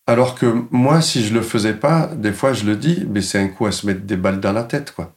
Alors 0.06 0.34
que 0.34 0.64
moi, 0.70 1.00
si 1.00 1.24
je 1.24 1.32
le 1.32 1.42
faisais 1.42 1.74
pas, 1.74 2.10
des 2.14 2.32
fois, 2.32 2.52
je 2.52 2.64
le 2.64 2.76
dis, 2.76 3.06
mais 3.08 3.22
c'est 3.22 3.38
un 3.38 3.48
coup 3.48 3.66
à 3.66 3.72
se 3.72 3.86
mettre 3.86 4.02
des 4.02 4.16
balles 4.16 4.40
dans 4.40 4.52
la 4.52 4.64
tête, 4.64 4.92
quoi. 4.92 5.14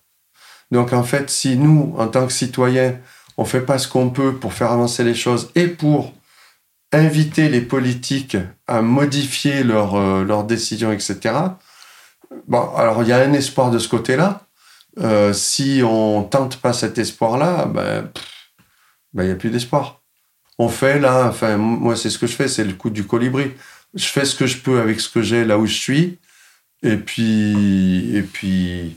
Donc, 0.71 0.93
en 0.93 1.03
fait, 1.03 1.29
si 1.29 1.57
nous, 1.57 1.95
en 1.97 2.07
tant 2.07 2.25
que 2.25 2.33
citoyens, 2.33 2.97
on 3.37 3.45
fait 3.45 3.61
pas 3.61 3.77
ce 3.77 3.87
qu'on 3.87 4.09
peut 4.09 4.35
pour 4.35 4.53
faire 4.53 4.71
avancer 4.71 5.03
les 5.03 5.15
choses 5.15 5.51
et 5.55 5.67
pour 5.67 6.13
inviter 6.91 7.49
les 7.49 7.61
politiques 7.61 8.37
à 8.67 8.81
modifier 8.81 9.63
leurs 9.63 9.95
euh, 9.95 10.43
décisions, 10.43 10.91
etc. 10.91 11.33
Bon, 12.47 12.73
alors 12.75 13.03
il 13.03 13.09
y 13.09 13.11
a 13.11 13.17
un 13.17 13.33
espoir 13.33 13.71
de 13.71 13.79
ce 13.79 13.89
côté-là. 13.89 14.41
Euh, 14.99 15.33
si 15.33 15.81
on 15.83 16.23
tente 16.23 16.57
pas 16.57 16.73
cet 16.73 16.97
espoir-là, 16.97 17.65
ben, 17.65 18.09
ben, 19.13 19.23
il 19.23 19.27
n'y 19.27 19.33
a 19.33 19.35
plus 19.35 19.49
d'espoir. 19.49 20.01
On 20.57 20.69
fait 20.69 20.99
là, 20.99 21.27
enfin, 21.27 21.57
moi 21.57 21.97
c'est 21.97 22.09
ce 22.09 22.17
que 22.17 22.27
je 22.27 22.35
fais, 22.35 22.47
c'est 22.47 22.63
le 22.63 22.73
coup 22.73 22.89
du 22.89 23.05
colibri. 23.05 23.51
Je 23.95 24.05
fais 24.05 24.25
ce 24.25 24.35
que 24.35 24.45
je 24.45 24.57
peux 24.57 24.79
avec 24.79 24.99
ce 24.99 25.09
que 25.09 25.21
j'ai 25.21 25.45
là 25.45 25.57
où 25.57 25.65
je 25.65 25.73
suis, 25.73 26.17
et 26.83 26.97
puis, 26.97 28.15
et 28.15 28.21
puis, 28.21 28.95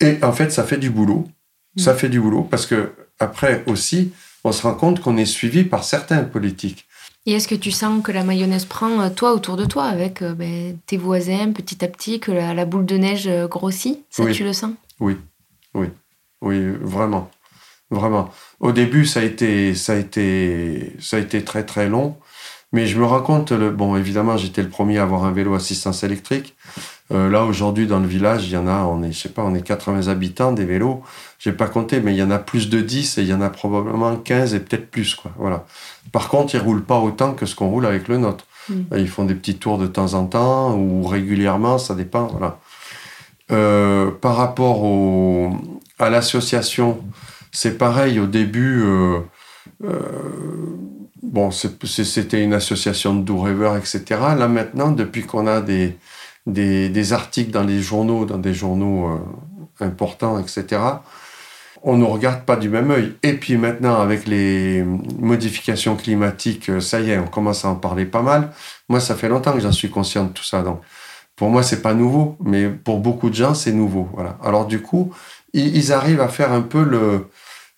et 0.00 0.22
en 0.22 0.32
fait, 0.32 0.50
ça 0.50 0.64
fait 0.64 0.76
du 0.76 0.90
boulot. 0.90 1.28
Ça 1.76 1.94
mm. 1.94 1.96
fait 1.96 2.08
du 2.08 2.20
boulot 2.20 2.42
parce 2.42 2.66
que 2.66 2.92
après 3.18 3.62
aussi, 3.66 4.12
on 4.44 4.52
se 4.52 4.62
rend 4.62 4.74
compte 4.74 5.00
qu'on 5.00 5.16
est 5.16 5.26
suivi 5.26 5.64
par 5.64 5.84
certains 5.84 6.24
politiques. 6.24 6.86
Et 7.26 7.32
est-ce 7.32 7.48
que 7.48 7.54
tu 7.54 7.70
sens 7.70 8.02
que 8.02 8.12
la 8.12 8.24
mayonnaise 8.24 8.64
prend 8.64 9.00
euh, 9.00 9.10
toi 9.10 9.32
autour 9.32 9.56
de 9.56 9.64
toi 9.64 9.84
avec 9.84 10.22
euh, 10.22 10.34
ben, 10.34 10.78
tes 10.86 10.96
voisins 10.96 11.52
petit 11.52 11.84
à 11.84 11.88
petit, 11.88 12.20
que 12.20 12.30
la, 12.30 12.64
boule 12.64 12.86
de 12.86 12.96
neige 12.96 13.26
euh, 13.26 13.46
grossit? 13.46 14.02
Ça, 14.08 14.24
tu 14.32 14.44
le 14.44 14.52
sens? 14.52 14.72
Oui, 15.00 15.16
oui, 15.74 15.88
oui, 16.40 16.70
vraiment, 16.80 17.30
vraiment. 17.90 18.32
Au 18.60 18.72
début, 18.72 19.04
ça 19.04 19.20
a 19.20 19.24
été, 19.24 19.74
ça 19.74 19.92
a 19.92 19.96
été, 19.96 20.96
ça 21.00 21.18
a 21.18 21.20
été 21.20 21.44
très 21.44 21.64
très 21.64 21.88
long, 21.88 22.16
mais 22.72 22.86
je 22.86 22.98
me 22.98 23.04
rends 23.04 23.22
compte. 23.22 23.52
bon, 23.52 23.96
évidemment, 23.96 24.36
j'étais 24.36 24.62
le 24.62 24.68
premier 24.68 24.98
à 24.98 25.02
avoir 25.02 25.24
un 25.24 25.32
vélo 25.32 25.54
assistance 25.54 26.02
électrique. 26.04 26.54
Euh, 27.10 27.30
là, 27.30 27.44
aujourd'hui, 27.44 27.86
dans 27.86 28.00
le 28.00 28.06
village, 28.06 28.46
il 28.46 28.52
y 28.52 28.56
en 28.56 28.66
a, 28.66 28.82
on 28.82 29.02
est, 29.02 29.12
je 29.12 29.18
sais 29.18 29.28
pas, 29.30 29.42
on 29.42 29.54
est 29.54 29.62
80 29.62 30.08
habitants, 30.08 30.52
des 30.52 30.66
vélos. 30.66 31.02
J'ai 31.38 31.52
pas 31.52 31.66
compté, 31.66 32.00
mais 32.00 32.12
il 32.12 32.18
y 32.18 32.22
en 32.22 32.30
a 32.30 32.38
plus 32.38 32.68
de 32.68 32.80
10 32.80 33.18
et 33.18 33.22
il 33.22 33.28
y 33.28 33.32
en 33.32 33.40
a 33.40 33.48
probablement 33.48 34.14
15 34.16 34.54
et 34.54 34.60
peut-être 34.60 34.90
plus, 34.90 35.14
quoi. 35.14 35.30
Voilà. 35.38 35.64
Par 36.12 36.28
contre, 36.28 36.54
ils 36.54 36.60
roulent 36.60 36.84
pas 36.84 36.98
autant 36.98 37.32
que 37.32 37.46
ce 37.46 37.54
qu'on 37.54 37.68
roule 37.68 37.86
avec 37.86 38.08
le 38.08 38.18
nôtre. 38.18 38.44
Mm. 38.68 38.74
Ils 38.96 39.08
font 39.08 39.24
des 39.24 39.34
petits 39.34 39.56
tours 39.56 39.78
de 39.78 39.86
temps 39.86 40.12
en 40.12 40.26
temps 40.26 40.76
ou 40.76 41.04
régulièrement, 41.04 41.78
ça 41.78 41.94
dépend, 41.94 42.26
voilà. 42.26 42.58
Euh, 43.50 44.10
par 44.10 44.36
rapport 44.36 44.82
au, 44.82 45.56
à 45.98 46.10
l'association, 46.10 47.00
c'est 47.50 47.78
pareil. 47.78 48.20
Au 48.20 48.26
début, 48.26 48.82
euh, 48.82 49.20
bon, 51.30 51.50
c'était 51.50 52.42
une 52.42 52.54
association 52.54 53.14
de 53.14 53.22
doux 53.22 53.40
rêveurs, 53.40 53.76
etc. 53.76 54.02
Là 54.36 54.48
maintenant, 54.48 54.90
depuis 54.90 55.22
qu'on 55.22 55.46
a 55.46 55.60
des, 55.60 55.96
des, 56.46 57.12
articles 57.12 57.50
dans 57.50 57.64
les 57.64 57.80
journaux, 57.80 58.24
dans 58.24 58.38
des 58.38 58.54
journaux 58.54 59.08
euh, 59.08 59.84
importants, 59.84 60.38
etc., 60.38 60.80
on 61.82 61.96
ne 61.96 62.04
regarde 62.04 62.42
pas 62.42 62.56
du 62.56 62.68
même 62.68 62.90
œil. 62.90 63.14
Et 63.22 63.34
puis 63.34 63.56
maintenant, 63.56 64.00
avec 64.00 64.26
les 64.26 64.82
modifications 65.18 65.96
climatiques, 65.96 66.70
euh, 66.70 66.80
ça 66.80 67.00
y 67.00 67.10
est, 67.10 67.18
on 67.18 67.26
commence 67.26 67.64
à 67.64 67.68
en 67.68 67.76
parler 67.76 68.04
pas 68.04 68.22
mal. 68.22 68.50
Moi, 68.88 69.00
ça 69.00 69.14
fait 69.14 69.28
longtemps 69.28 69.52
que 69.52 69.60
j'en 69.60 69.72
suis 69.72 69.90
conscient 69.90 70.24
de 70.24 70.32
tout 70.32 70.44
ça. 70.44 70.62
Donc, 70.62 70.80
pour 71.36 71.50
moi, 71.50 71.62
c'est 71.62 71.82
pas 71.82 71.94
nouveau, 71.94 72.36
mais 72.42 72.68
pour 72.68 72.98
beaucoup 72.98 73.30
de 73.30 73.34
gens, 73.34 73.54
c'est 73.54 73.72
nouveau. 73.72 74.08
Voilà. 74.12 74.36
Alors, 74.42 74.66
du 74.66 74.82
coup, 74.82 75.12
ils, 75.52 75.92
arrivent 75.92 76.20
à 76.20 76.28
faire 76.28 76.52
un 76.52 76.62
peu 76.62 76.82
le, 76.82 77.28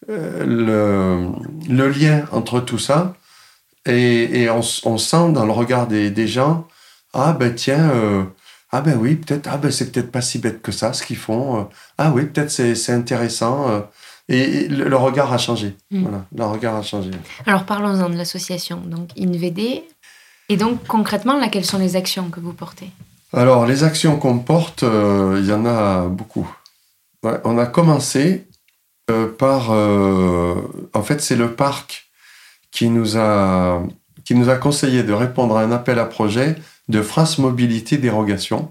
euh, 0.08 1.30
le, 1.68 1.88
lien 1.88 2.24
entre 2.32 2.60
tout 2.60 2.78
ça. 2.78 3.14
Et, 3.90 4.48
on, 4.50 4.98
sent 4.98 5.32
dans 5.32 5.44
le 5.44 5.52
regard 5.52 5.86
des, 5.86 6.26
gens, 6.26 6.66
ah 7.12 7.32
ben 7.32 7.54
tiens, 7.54 7.90
ah 8.72 8.80
ben 8.82 8.96
oui, 8.96 9.16
peut-être, 9.16 9.48
ah 9.50 9.56
ben 9.56 9.70
c'est 9.70 9.90
peut-être 9.90 10.12
pas 10.12 10.20
si 10.20 10.38
bête 10.38 10.62
que 10.62 10.70
ça 10.70 10.92
ce 10.92 11.04
qu'ils 11.04 11.16
font. 11.16 11.60
Euh. 11.60 11.64
Ah 11.98 12.12
oui, 12.14 12.26
peut-être 12.26 12.50
c'est 12.50 12.92
intéressant. 12.92 13.68
Euh. 13.68 13.80
Et, 14.28 14.68
le, 14.68 14.96
regard 14.96 15.32
a 15.32 15.38
changé. 15.38 15.76
Mm. 15.90 16.02
Voilà, 16.02 16.24
le 16.34 16.44
regard 16.44 16.76
a 16.76 16.82
changé. 16.82 17.10
Alors 17.46 17.64
parlons-en 17.64 18.08
de 18.08 18.16
l'association, 18.16 18.80
donc 18.80 19.10
INVD. 19.18 19.82
Et 20.48 20.56
donc 20.56 20.86
concrètement, 20.86 21.36
là, 21.38 21.48
quelles 21.48 21.64
sont 21.64 21.78
les 21.78 21.96
actions 21.96 22.30
que 22.30 22.38
vous 22.38 22.52
portez? 22.52 22.90
Alors 23.32 23.66
les 23.66 23.82
actions 23.82 24.16
qu'on 24.18 24.38
porte, 24.38 24.84
euh, 24.84 25.38
il 25.40 25.48
y 25.48 25.52
en 25.52 25.66
a 25.66 26.06
beaucoup. 26.06 26.48
on 27.22 27.58
a 27.58 27.66
commencé 27.66 28.46
par, 29.38 29.70
en 29.70 31.02
fait, 31.02 31.20
c'est 31.20 31.34
le 31.34 31.56
parc 31.56 32.09
qui 32.70 32.88
nous 32.88 33.16
a 33.16 33.82
qui 34.24 34.34
nous 34.34 34.48
a 34.48 34.56
conseillé 34.56 35.02
de 35.02 35.12
répondre 35.12 35.56
à 35.56 35.62
un 35.62 35.72
appel 35.72 35.98
à 35.98 36.04
projet 36.04 36.54
de 36.88 37.02
France 37.02 37.38
Mobilité 37.38 37.96
Dérogation. 37.96 38.70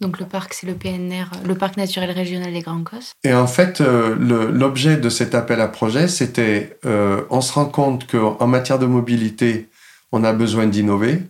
Donc 0.00 0.20
le 0.20 0.26
parc, 0.26 0.52
c'est 0.52 0.66
le 0.66 0.74
PNR, 0.74 1.24
le 1.44 1.54
parc 1.54 1.78
naturel 1.78 2.10
régional 2.10 2.52
des 2.52 2.60
Grands 2.60 2.82
Cosses. 2.82 3.12
Et 3.24 3.32
en 3.32 3.46
fait, 3.46 3.80
euh, 3.80 4.14
l'objet 4.50 4.98
de 4.98 5.08
cet 5.08 5.34
appel 5.34 5.60
à 5.60 5.68
projet, 5.68 6.06
c'était, 6.06 6.78
euh, 6.84 7.22
on 7.30 7.40
se 7.40 7.52
rend 7.54 7.64
compte 7.64 8.06
qu'en 8.06 8.46
matière 8.46 8.78
de 8.78 8.86
mobilité, 8.86 9.68
on 10.12 10.22
a 10.22 10.34
besoin 10.34 10.66
d'innover. 10.66 11.22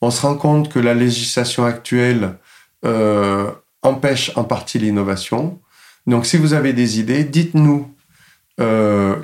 On 0.00 0.10
se 0.10 0.22
rend 0.22 0.36
compte 0.36 0.72
que 0.72 0.78
la 0.78 0.94
législation 0.94 1.64
actuelle 1.64 2.36
euh, 2.84 3.50
empêche 3.82 4.30
en 4.36 4.44
partie 4.44 4.78
l'innovation. 4.78 5.58
Donc 6.06 6.26
si 6.26 6.36
vous 6.36 6.54
avez 6.54 6.72
des 6.72 7.00
idées, 7.00 7.24
dites-nous 7.24 7.92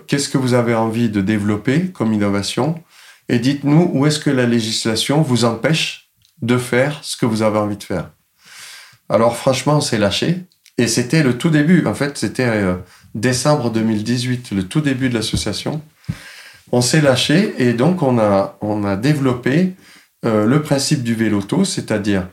qu'est-ce 0.06 0.28
que 0.28 0.38
vous 0.38 0.54
avez 0.54 0.74
envie 0.74 1.08
de 1.08 1.20
développer 1.20 1.88
comme 1.88 2.12
innovation? 2.12 2.82
Et 3.28 3.38
dites-nous 3.38 3.90
où 3.92 4.06
est-ce 4.06 4.20
que 4.20 4.30
la 4.30 4.46
législation 4.46 5.22
vous 5.22 5.44
empêche 5.44 6.10
de 6.42 6.58
faire 6.58 7.00
ce 7.02 7.16
que 7.16 7.26
vous 7.26 7.42
avez 7.42 7.58
envie 7.58 7.76
de 7.76 7.82
faire? 7.82 8.10
Alors 9.08 9.36
franchement, 9.36 9.78
on 9.78 9.80
s'est 9.80 9.98
lâché. 9.98 10.44
Et 10.78 10.88
c'était 10.88 11.22
le 11.22 11.38
tout 11.38 11.50
début. 11.50 11.86
En 11.86 11.94
fait, 11.94 12.18
c'était 12.18 12.46
euh, 12.46 12.74
décembre 13.14 13.70
2018, 13.70 14.50
le 14.52 14.64
tout 14.64 14.80
début 14.80 15.08
de 15.08 15.14
l'association. 15.14 15.80
On 16.72 16.80
s'est 16.80 17.00
lâché 17.00 17.54
et 17.58 17.72
donc 17.72 18.02
on 18.02 18.18
a, 18.18 18.58
on 18.60 18.84
a 18.84 18.96
développé 18.96 19.74
euh, 20.24 20.44
le 20.44 20.62
principe 20.62 21.02
du 21.02 21.14
véloto, 21.14 21.64
c'est-à-dire 21.64 22.28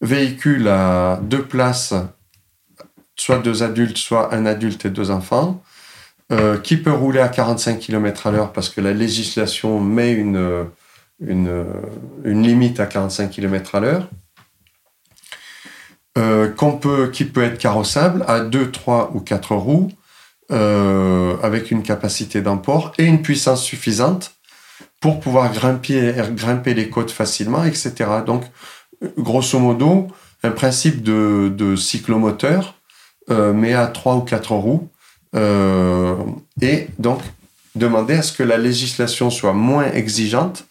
véhicule 0.00 0.68
à 0.68 1.20
deux 1.22 1.42
places 1.42 1.94
soit 3.16 3.38
deux 3.38 3.62
adultes, 3.62 3.98
soit 3.98 4.34
un 4.34 4.46
adulte 4.46 4.86
et 4.86 4.90
deux 4.90 5.10
enfants, 5.10 5.62
euh, 6.32 6.58
qui 6.58 6.76
peut 6.76 6.92
rouler 6.92 7.20
à 7.20 7.28
45 7.28 7.78
km 7.78 8.26
à 8.26 8.30
l'heure 8.30 8.52
parce 8.52 8.68
que 8.68 8.80
la 8.80 8.92
législation 8.92 9.80
met 9.80 10.12
une, 10.12 10.66
une, 11.20 11.64
une 12.24 12.42
limite 12.42 12.80
à 12.80 12.86
45 12.86 13.30
km 13.30 13.74
à 13.74 13.80
l'heure, 13.80 14.08
euh, 16.18 16.48
peut, 16.80 17.10
qui 17.12 17.24
peut 17.24 17.42
être 17.42 17.58
carrossable 17.58 18.24
à 18.26 18.40
2, 18.40 18.70
3 18.70 19.12
ou 19.14 19.20
4 19.20 19.54
roues, 19.54 19.90
euh, 20.50 21.36
avec 21.42 21.70
une 21.70 21.84
capacité 21.84 22.42
d'emport 22.42 22.92
et 22.98 23.04
une 23.04 23.22
puissance 23.22 23.62
suffisante 23.62 24.32
pour 25.00 25.20
pouvoir 25.20 25.52
grimper, 25.52 26.74
les 26.74 26.90
côtes 26.90 27.12
facilement, 27.12 27.64
etc. 27.64 27.94
Donc, 28.26 28.44
grosso 29.16 29.58
modo, 29.58 30.08
un 30.42 30.50
principe 30.50 31.02
de, 31.02 31.76
cyclomoteur, 31.76 32.74
euh, 33.30 33.52
mais 33.52 33.74
à 33.74 33.86
3 33.86 34.16
ou 34.16 34.22
4 34.22 34.52
roues. 34.52 34.88
Euh, 35.36 36.16
et 36.60 36.88
donc, 36.98 37.20
demander 37.74 38.14
à 38.14 38.22
ce 38.22 38.32
que 38.32 38.42
la 38.42 38.58
législation 38.58 39.30
soit 39.30 39.52
moins 39.52 39.90
exigeante 39.92 40.66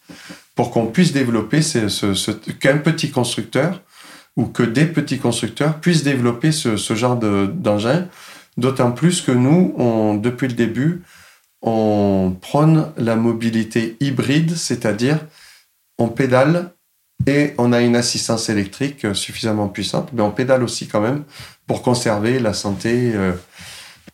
pour 0.55 0.71
qu'on 0.71 0.87
puisse 0.87 1.13
développer 1.13 1.61
ce, 1.61 2.31
qu'un 2.59 2.77
petit 2.77 3.11
constructeur 3.11 3.81
ou 4.35 4.45
que 4.45 4.63
des 4.63 4.85
petits 4.85 5.17
constructeurs 5.17 5.79
puissent 5.79 6.03
développer 6.03 6.51
ce, 6.51 6.75
genre 6.95 7.17
d'engin, 7.17 8.07
d'autant 8.57 8.91
plus 8.91 9.21
que 9.21 9.31
nous, 9.31 10.19
depuis 10.21 10.47
le 10.47 10.53
début, 10.53 11.01
on 11.61 12.35
prône 12.41 12.91
la 12.97 13.15
mobilité 13.15 13.97
hybride, 13.99 14.55
c'est-à-dire 14.55 15.19
on 15.97 16.07
pédale 16.07 16.71
et 17.27 17.53
on 17.57 17.73
a 17.73 17.81
une 17.81 17.95
assistance 17.95 18.49
électrique 18.49 19.05
suffisamment 19.13 19.67
puissante, 19.67 20.09
mais 20.13 20.21
on 20.21 20.31
pédale 20.31 20.63
aussi 20.63 20.87
quand 20.87 21.01
même 21.01 21.23
pour 21.67 21.81
conserver 21.81 22.39
la 22.39 22.53
santé. 22.53 23.11
Euh. 23.13 23.33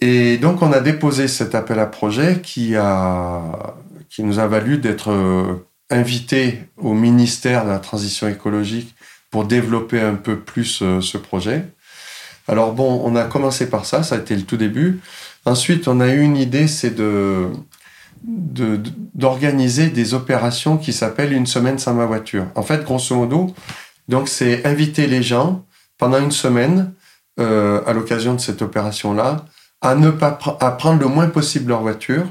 Et 0.02 0.38
donc 0.38 0.62
on 0.62 0.72
a 0.72 0.80
déposé 0.80 1.28
cet 1.28 1.56
appel 1.56 1.80
à 1.80 1.86
projet 1.86 2.42
qui, 2.42 2.76
a, 2.76 3.76
qui 4.10 4.24
nous 4.24 4.40
a 4.40 4.48
valu 4.48 4.78
d'être 4.78 5.12
euh, 5.12 5.68
invité 5.90 6.70
au 6.78 6.94
ministère 6.94 7.66
de 7.66 7.70
la 7.70 7.80
Transition 7.80 8.28
écologique 8.28 8.96
pour 9.32 9.46
développer 9.46 10.02
un 10.02 10.16
peu 10.16 10.40
plus 10.40 10.82
euh, 10.82 11.02
ce 11.02 11.18
projet. 11.18 11.66
Alors 12.48 12.74
bon, 12.74 13.02
on 13.04 13.16
a 13.16 13.24
commencé 13.24 13.70
par 13.70 13.86
ça, 13.86 14.04
ça 14.04 14.16
a 14.16 14.18
été 14.20 14.36
le 14.36 14.44
tout 14.44 14.58
début. 14.58 15.00
Ensuite, 15.46 15.88
on 15.88 16.00
a 16.00 16.10
eu 16.10 16.22
une 16.22 16.38
idée, 16.38 16.68
c'est 16.68 16.96
de 16.96 17.50
d'organiser 18.24 19.90
des 19.90 20.16
opérations 20.16 20.78
qui 20.78 20.94
s'appellent 20.94 21.34
une 21.34 21.46
semaine 21.46 21.78
sans 21.78 21.94
ma 21.94 22.06
voiture. 22.06 22.48
En 22.56 22.64
fait, 22.64 22.84
grosso 22.84 23.16
modo, 23.16 23.54
donc 24.08 24.30
c'est 24.30 24.66
inviter 24.66 25.06
les 25.06 25.22
gens 25.22 25.64
pendant 26.00 26.20
une 26.20 26.32
semaine 26.32 26.94
euh, 27.40 27.82
à 27.86 27.94
l'occasion 27.94 28.34
de 28.34 28.40
cette 28.40 28.64
opération-là 28.64 29.46
à 29.86 29.94
ne 29.94 30.10
pas 30.10 30.32
prendre 30.32 31.00
le 31.00 31.08
moins 31.08 31.28
possible 31.28 31.70
leur 31.70 31.82
voiture 31.82 32.26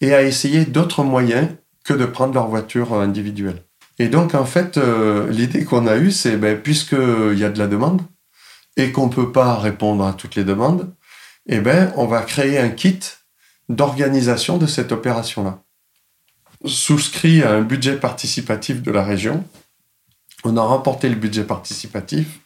et 0.00 0.14
à 0.14 0.22
essayer 0.22 0.64
d'autres 0.64 1.02
moyens 1.02 1.48
que 1.84 1.92
de 1.92 2.06
prendre 2.06 2.34
leur 2.34 2.46
voiture 2.46 2.94
individuelle. 2.94 3.64
Et 3.98 4.08
donc 4.08 4.34
en 4.34 4.44
fait, 4.44 4.78
euh, 4.78 5.28
l'idée 5.28 5.64
qu'on 5.64 5.88
a 5.88 5.96
eue, 5.96 6.12
c'est 6.12 6.36
ben, 6.36 6.56
puisqu'il 6.56 7.36
y 7.36 7.44
a 7.44 7.50
de 7.50 7.58
la 7.58 7.66
demande 7.66 8.02
et 8.76 8.92
qu'on 8.92 9.08
ne 9.08 9.12
peut 9.12 9.32
pas 9.32 9.56
répondre 9.56 10.06
à 10.06 10.12
toutes 10.12 10.36
les 10.36 10.44
demandes, 10.44 10.94
eh 11.46 11.58
ben, 11.58 11.92
on 11.96 12.06
va 12.06 12.22
créer 12.22 12.58
un 12.58 12.70
kit 12.70 13.00
d'organisation 13.68 14.56
de 14.56 14.66
cette 14.66 14.92
opération-là. 14.92 15.62
Souscrit 16.64 17.42
à 17.42 17.54
un 17.54 17.62
budget 17.62 17.96
participatif 17.96 18.82
de 18.82 18.92
la 18.92 19.02
région, 19.02 19.44
on 20.44 20.56
a 20.56 20.62
remporté 20.62 21.08
le 21.08 21.16
budget 21.16 21.44
participatif 21.44 22.38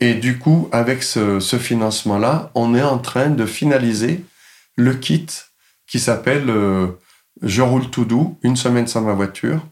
et 0.00 0.14
du 0.14 0.38
coup, 0.38 0.68
avec 0.72 1.02
ce, 1.02 1.40
financement-là, 1.40 2.50
on 2.54 2.74
est 2.74 2.82
en 2.82 2.98
train 2.98 3.30
de 3.30 3.46
finaliser 3.46 4.24
le 4.76 4.94
kit 4.94 5.26
qui 5.86 6.00
s'appelle 6.00 6.50
euh, 6.50 6.88
Je 7.42 7.62
roule 7.62 7.90
tout 7.90 8.04
doux, 8.04 8.38
une 8.42 8.56
semaine 8.56 8.86
sans 8.86 9.02
ma 9.02 9.12
voiture, 9.12 9.66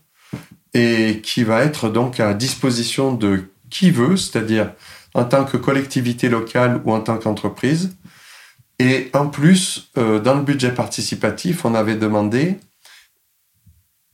et 0.74 1.20
qui 1.22 1.44
va 1.44 1.62
être 1.62 1.88
donc 1.88 2.20
à 2.20 2.34
disposition 2.34 3.12
de 3.12 3.50
qui 3.70 3.90
veut, 3.90 4.16
c'est-à-dire 4.16 4.72
en 5.14 5.24
tant 5.24 5.44
que 5.44 5.56
collectivité 5.56 6.28
locale 6.28 6.80
ou 6.84 6.92
en 6.92 7.00
tant 7.00 7.18
qu'entreprise, 7.18 7.96
et 8.78 9.10
en 9.12 9.28
plus, 9.28 9.90
euh, 9.96 10.18
dans 10.18 10.34
le 10.34 10.42
budget 10.42 10.72
participatif, 10.72 11.64
on 11.64 11.74
avait 11.74 11.96
demandé, 11.96 12.58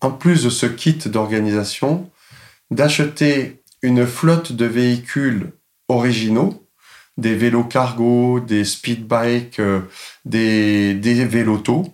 en 0.00 0.10
plus 0.10 0.44
de 0.44 0.50
ce 0.50 0.66
kit 0.66 0.98
d'organisation, 1.06 2.10
d'acheter 2.70 3.62
une 3.82 4.06
flotte 4.06 4.52
de 4.52 4.66
véhicules 4.66 5.52
originaux, 5.88 6.64
des 7.16 7.34
vélos 7.34 7.64
cargo, 7.64 8.40
des 8.40 8.64
speed 8.64 9.06
bikes, 9.06 9.58
euh, 9.58 9.80
des, 10.24 10.94
des 10.94 11.24
vélotos, 11.24 11.86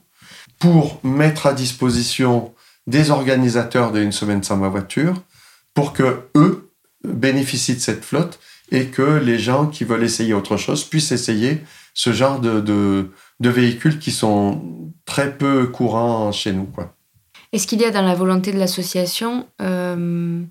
pour 0.58 1.00
mettre 1.02 1.46
à 1.46 1.52
disposition 1.52 2.54
des 2.86 3.10
organisateurs 3.10 3.92
d'une 3.92 4.12
semaine 4.12 4.42
sans 4.42 4.56
ma 4.56 4.68
voiture, 4.68 5.22
pour 5.72 5.92
que 5.92 6.28
eux 6.36 6.70
bénéficient 7.02 7.74
de 7.74 7.80
cette 7.80 8.04
flotte 8.04 8.38
et 8.70 8.86
que 8.86 9.18
les 9.18 9.38
gens 9.38 9.66
qui 9.66 9.84
veulent 9.84 10.04
essayer 10.04 10.34
autre 10.34 10.56
chose 10.56 10.84
puissent 10.84 11.12
essayer 11.12 11.60
ce 11.92 12.12
genre 12.12 12.40
de, 12.40 12.60
de, 12.60 13.10
véhicules 13.40 13.98
qui 13.98 14.10
sont 14.10 14.92
très 15.04 15.36
peu 15.36 15.66
courants 15.66 16.32
chez 16.32 16.52
nous. 16.52 16.68
Est-ce 17.52 17.66
qu'il 17.66 17.80
y 17.80 17.84
a 17.84 17.90
dans 17.90 18.02
la 18.02 18.14
volonté 18.14 18.52
de 18.52 18.58
l'association 18.58 19.46
euh, 19.60 20.42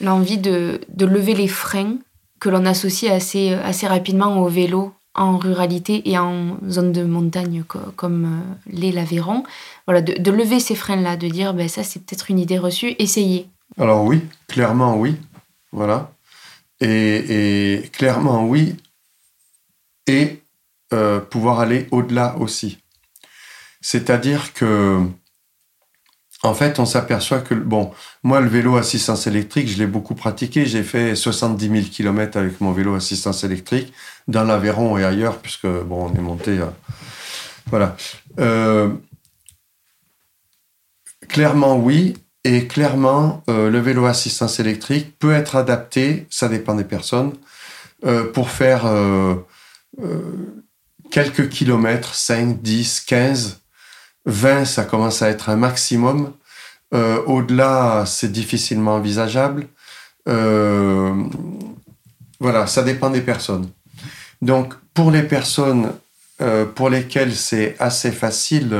l'envie 0.00 0.38
de, 0.38 0.80
de, 0.88 1.06
lever 1.06 1.34
les 1.34 1.48
freins 1.48 1.96
que 2.44 2.50
l'on 2.50 2.66
associe 2.66 3.10
assez, 3.10 3.54
assez 3.54 3.86
rapidement 3.86 4.42
au 4.42 4.48
vélo 4.48 4.92
en 5.14 5.38
ruralité 5.38 6.10
et 6.10 6.18
en 6.18 6.58
zone 6.68 6.92
de 6.92 7.02
montagne 7.02 7.64
comme 7.96 8.24
euh, 8.26 8.54
l'est 8.70 8.92
l'Aveyron 8.92 9.44
voilà, 9.86 10.02
de, 10.02 10.30
lever 10.30 10.60
ces 10.60 10.74
freins-là, 10.74 11.16
de 11.16 11.26
dire 11.28 11.54
ben, 11.54 11.68
ça 11.68 11.82
c'est 11.82 12.00
peut-être 12.00 12.30
une 12.30 12.38
idée 12.38 12.58
reçue, 12.58 12.96
essayez. 12.98 13.48
Alors 13.78 14.04
oui, 14.04 14.20
clairement 14.46 14.98
oui. 14.98 15.16
Voilà. 15.72 16.12
Et, 16.80 17.76
et 17.76 17.88
clairement 17.88 18.44
oui. 18.44 18.76
Et 20.06 20.42
euh, 20.92 21.20
pouvoir 21.20 21.60
aller 21.60 21.86
au-delà 21.92 22.36
aussi. 22.38 22.76
C'est-à-dire 23.80 24.52
que, 24.52 25.00
en 26.44 26.54
fait, 26.54 26.78
on 26.78 26.84
s'aperçoit 26.84 27.40
que, 27.40 27.54
bon, 27.54 27.90
moi, 28.22 28.40
le 28.40 28.48
vélo 28.48 28.76
assistance 28.76 29.26
électrique, 29.26 29.66
je 29.66 29.78
l'ai 29.78 29.86
beaucoup 29.86 30.14
pratiqué. 30.14 30.66
J'ai 30.66 30.82
fait 30.82 31.16
70 31.16 31.68
000 31.68 31.82
km 31.90 32.38
avec 32.38 32.60
mon 32.60 32.72
vélo 32.72 32.94
assistance 32.94 33.44
électrique 33.44 33.92
dans 34.28 34.44
l'Aveyron 34.44 34.98
et 34.98 35.04
ailleurs, 35.04 35.38
puisque, 35.38 35.66
bon, 35.66 36.10
on 36.10 36.14
est 36.14 36.20
monté. 36.20 36.58
Euh, 36.58 36.66
voilà. 37.66 37.96
Euh, 38.38 38.90
clairement, 41.28 41.78
oui. 41.78 42.14
Et 42.44 42.66
clairement, 42.66 43.42
le 43.48 43.78
vélo 43.78 44.04
assistance 44.04 44.60
électrique 44.60 45.18
peut 45.18 45.32
être 45.32 45.56
adapté, 45.56 46.26
ça 46.28 46.50
dépend 46.50 46.74
des 46.74 46.84
personnes, 46.84 47.32
pour 48.34 48.50
faire 48.50 48.84
quelques 51.10 51.48
kilomètres, 51.48 52.14
5, 52.14 52.60
10, 52.60 53.00
15, 53.00 53.63
20, 54.26 54.64
ça 54.64 54.84
commence 54.84 55.22
à 55.22 55.28
être 55.28 55.48
un 55.48 55.56
maximum. 55.56 56.32
Euh, 56.94 57.22
au-delà, 57.26 58.04
c'est 58.06 58.30
difficilement 58.30 58.94
envisageable. 58.94 59.66
Euh, 60.28 61.24
voilà, 62.40 62.66
ça 62.66 62.82
dépend 62.82 63.10
des 63.10 63.20
personnes. 63.20 63.68
Donc, 64.42 64.74
pour 64.94 65.10
les 65.10 65.22
personnes 65.22 65.92
euh, 66.40 66.64
pour 66.64 66.90
lesquelles 66.90 67.34
c'est 67.34 67.76
assez 67.78 68.12
facile, 68.12 68.76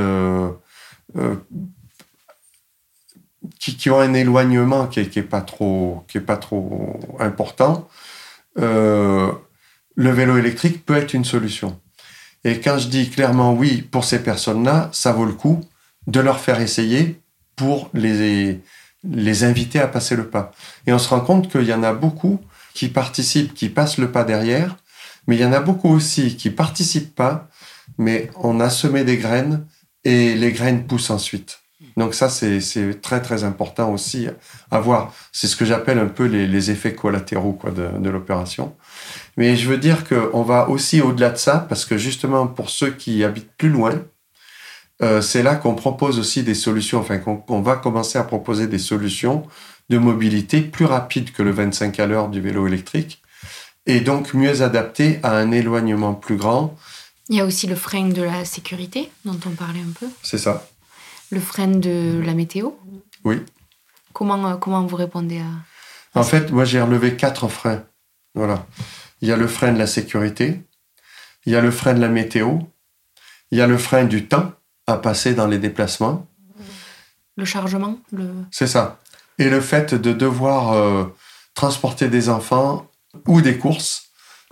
qui, 3.59 3.89
ont 3.89 3.99
un 3.99 4.13
éloignement 4.13 4.87
qui 4.87 4.99
n'est 4.99 5.23
pas 5.23 5.41
trop, 5.41 6.03
qui 6.07 6.17
est 6.17 6.21
pas 6.21 6.37
trop 6.37 6.99
important, 7.19 7.87
le 8.57 9.39
vélo 9.95 10.37
électrique 10.37 10.85
peut 10.85 10.95
être 10.95 11.13
une 11.13 11.25
solution. 11.25 11.79
Et 12.45 12.61
quand 12.61 12.77
je 12.77 12.87
dis 12.87 13.09
clairement 13.09 13.53
oui 13.53 13.81
pour 13.81 14.05
ces 14.05 14.19
personnes-là, 14.19 14.89
ça 14.93 15.11
vaut 15.11 15.25
le 15.25 15.33
coup 15.33 15.61
de 16.07 16.19
leur 16.19 16.39
faire 16.39 16.61
essayer 16.61 17.19
pour 17.55 17.89
les, 17.93 18.61
les 19.03 19.43
inviter 19.43 19.79
à 19.79 19.87
passer 19.87 20.15
le 20.15 20.29
pas. 20.29 20.51
Et 20.85 20.93
on 20.93 20.99
se 20.99 21.09
rend 21.09 21.21
compte 21.21 21.51
qu'il 21.51 21.65
y 21.65 21.73
en 21.73 21.83
a 21.83 21.93
beaucoup 21.93 22.39
qui 22.75 22.87
participent, 22.87 23.53
qui 23.53 23.69
passent 23.69 23.97
le 23.97 24.11
pas 24.11 24.23
derrière, 24.23 24.77
mais 25.27 25.35
il 25.35 25.41
y 25.41 25.45
en 25.45 25.53
a 25.53 25.59
beaucoup 25.59 25.89
aussi 25.89 26.37
qui 26.37 26.51
participent 26.51 27.15
pas, 27.15 27.49
mais 27.97 28.29
on 28.35 28.59
a 28.59 28.69
semé 28.69 29.03
des 29.03 29.17
graines 29.17 29.65
et 30.03 30.35
les 30.35 30.51
graines 30.51 30.85
poussent 30.85 31.09
ensuite. 31.09 31.59
Donc 31.97 32.13
ça, 32.13 32.29
c'est 32.29 33.01
très 33.01 33.21
très 33.21 33.43
important 33.43 33.91
aussi 33.91 34.27
à 34.69 34.79
voir. 34.79 35.13
C'est 35.31 35.47
ce 35.47 35.55
que 35.55 35.65
j'appelle 35.65 35.97
un 35.97 36.07
peu 36.07 36.25
les, 36.25 36.45
les, 36.45 36.71
effets 36.71 36.93
collatéraux 36.93 37.53
quoi, 37.53 37.71
de, 37.71 37.87
de 37.99 38.09
l'opération. 38.09 38.75
Mais 39.37 39.55
je 39.55 39.69
veux 39.69 39.77
dire 39.77 40.07
qu'on 40.07 40.43
va 40.43 40.69
aussi 40.69 41.01
au-delà 41.01 41.29
de 41.29 41.37
ça, 41.37 41.65
parce 41.67 41.85
que 41.85 41.97
justement, 41.97 42.47
pour 42.47 42.69
ceux 42.69 42.91
qui 42.91 43.23
habitent 43.23 43.51
plus 43.57 43.69
loin, 43.69 44.01
euh, 45.01 45.21
c'est 45.21 45.43
là 45.43 45.55
qu'on 45.55 45.75
propose 45.75 46.19
aussi 46.19 46.43
des 46.43 46.55
solutions, 46.55 46.99
enfin 46.99 47.17
qu'on 47.17 47.61
va 47.61 47.75
commencer 47.75 48.17
à 48.17 48.23
proposer 48.23 48.67
des 48.67 48.79
solutions 48.79 49.45
de 49.89 49.97
mobilité 49.97 50.61
plus 50.61 50.85
rapides 50.85 51.31
que 51.31 51.43
le 51.43 51.51
25 51.51 51.99
à 51.99 52.07
l'heure 52.07 52.29
du 52.29 52.39
vélo 52.41 52.65
électrique 52.65 53.21
et 53.85 54.01
donc 54.01 54.33
mieux 54.33 54.61
adapté 54.61 55.19
à 55.23 55.35
un 55.35 55.51
éloignement 55.51 56.13
plus 56.13 56.37
grand. 56.37 56.75
Il 57.29 57.35
y 57.35 57.41
a 57.41 57.45
aussi 57.45 57.67
le 57.67 57.75
frein 57.75 58.07
de 58.09 58.21
la 58.21 58.45
sécurité 58.45 59.11
dont 59.25 59.39
on 59.45 59.51
parlait 59.51 59.79
un 59.79 59.91
peu. 59.99 60.07
C'est 60.23 60.37
ça. 60.37 60.67
Le 61.31 61.39
frein 61.39 61.67
de 61.67 62.21
la 62.23 62.33
météo. 62.33 62.71
Oui. 63.23 63.41
Comment, 64.13 64.43
euh, 64.47 64.55
comment 64.55 64.85
vous 64.85 64.95
répondez 64.95 65.39
à... 65.39 66.19
En 66.19 66.23
fait, 66.23 66.51
moi 66.51 66.65
j'ai 66.65 66.81
relevé 66.81 67.15
quatre 67.15 67.47
freins. 67.47 67.83
Voilà. 68.33 68.65
Il 69.21 69.29
y 69.29 69.31
a 69.31 69.37
le 69.37 69.47
frein 69.47 69.73
de 69.73 69.79
la 69.79 69.87
sécurité, 69.87 70.61
il 71.45 71.53
y 71.53 71.55
a 71.55 71.61
le 71.61 71.71
frein 71.71 71.93
de 71.93 72.01
la 72.01 72.09
météo, 72.09 72.59
il 73.51 73.57
y 73.57 73.61
a 73.61 73.67
le 73.67 73.77
frein 73.77 74.05
du 74.05 74.27
temps 74.27 74.51
à 74.87 74.97
passer 74.97 75.33
dans 75.33 75.47
les 75.47 75.57
déplacements. 75.57 76.27
Le 77.37 77.45
chargement 77.45 77.97
le... 78.11 78.29
C'est 78.51 78.67
ça. 78.67 78.99
Et 79.37 79.49
le 79.49 79.61
fait 79.61 79.93
de 79.93 80.13
devoir 80.13 80.73
euh, 80.73 81.05
transporter 81.53 82.07
des 82.07 82.29
enfants 82.29 82.87
ou 83.27 83.41
des 83.41 83.57
courses 83.57 84.05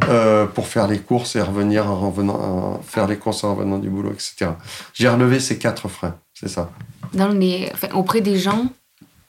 euh, 0.06 0.47
pour 0.47 0.67
faire 0.67 0.88
les 0.88 0.99
courses 0.99 1.36
et 1.36 1.41
revenir 1.41 1.89
en 1.89 1.99
revenant, 1.99 2.82
faire 2.82 3.08
les 3.08 3.17
courses 3.17 3.43
en 3.43 3.56
revenant 3.56 3.78
du 3.78 3.89
boulot, 3.89 4.12
etc. 4.12 4.52
J'ai 4.93 5.08
relevé 5.08 5.39
ces 5.39 5.58
quatre 5.58 5.88
freins, 5.88 6.17
c'est 6.34 6.49
ça. 6.49 6.71
Dans 7.13 7.30
les, 7.30 7.71
auprès 7.93 8.21
des 8.21 8.39
gens 8.39 8.67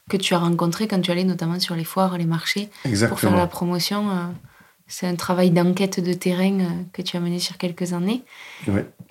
que 0.08 0.16
tu 0.16 0.34
as 0.34 0.38
rencontrés 0.38 0.88
quand 0.88 1.00
tu 1.00 1.10
allais 1.10 1.24
notamment 1.24 1.60
sur 1.60 1.76
les 1.76 1.84
foires, 1.84 2.16
les 2.18 2.26
marchés, 2.26 2.70
pour 3.08 3.20
faire 3.20 3.36
la 3.36 3.46
promotion, 3.46 4.10
euh, 4.10 4.24
c'est 4.86 5.06
un 5.06 5.16
travail 5.16 5.50
d'enquête 5.50 6.00
de 6.00 6.12
terrain 6.12 6.60
euh, 6.60 6.68
que 6.92 7.02
tu 7.02 7.16
as 7.16 7.20
mené 7.20 7.38
sur 7.38 7.58
quelques 7.58 7.92
années. 7.92 8.22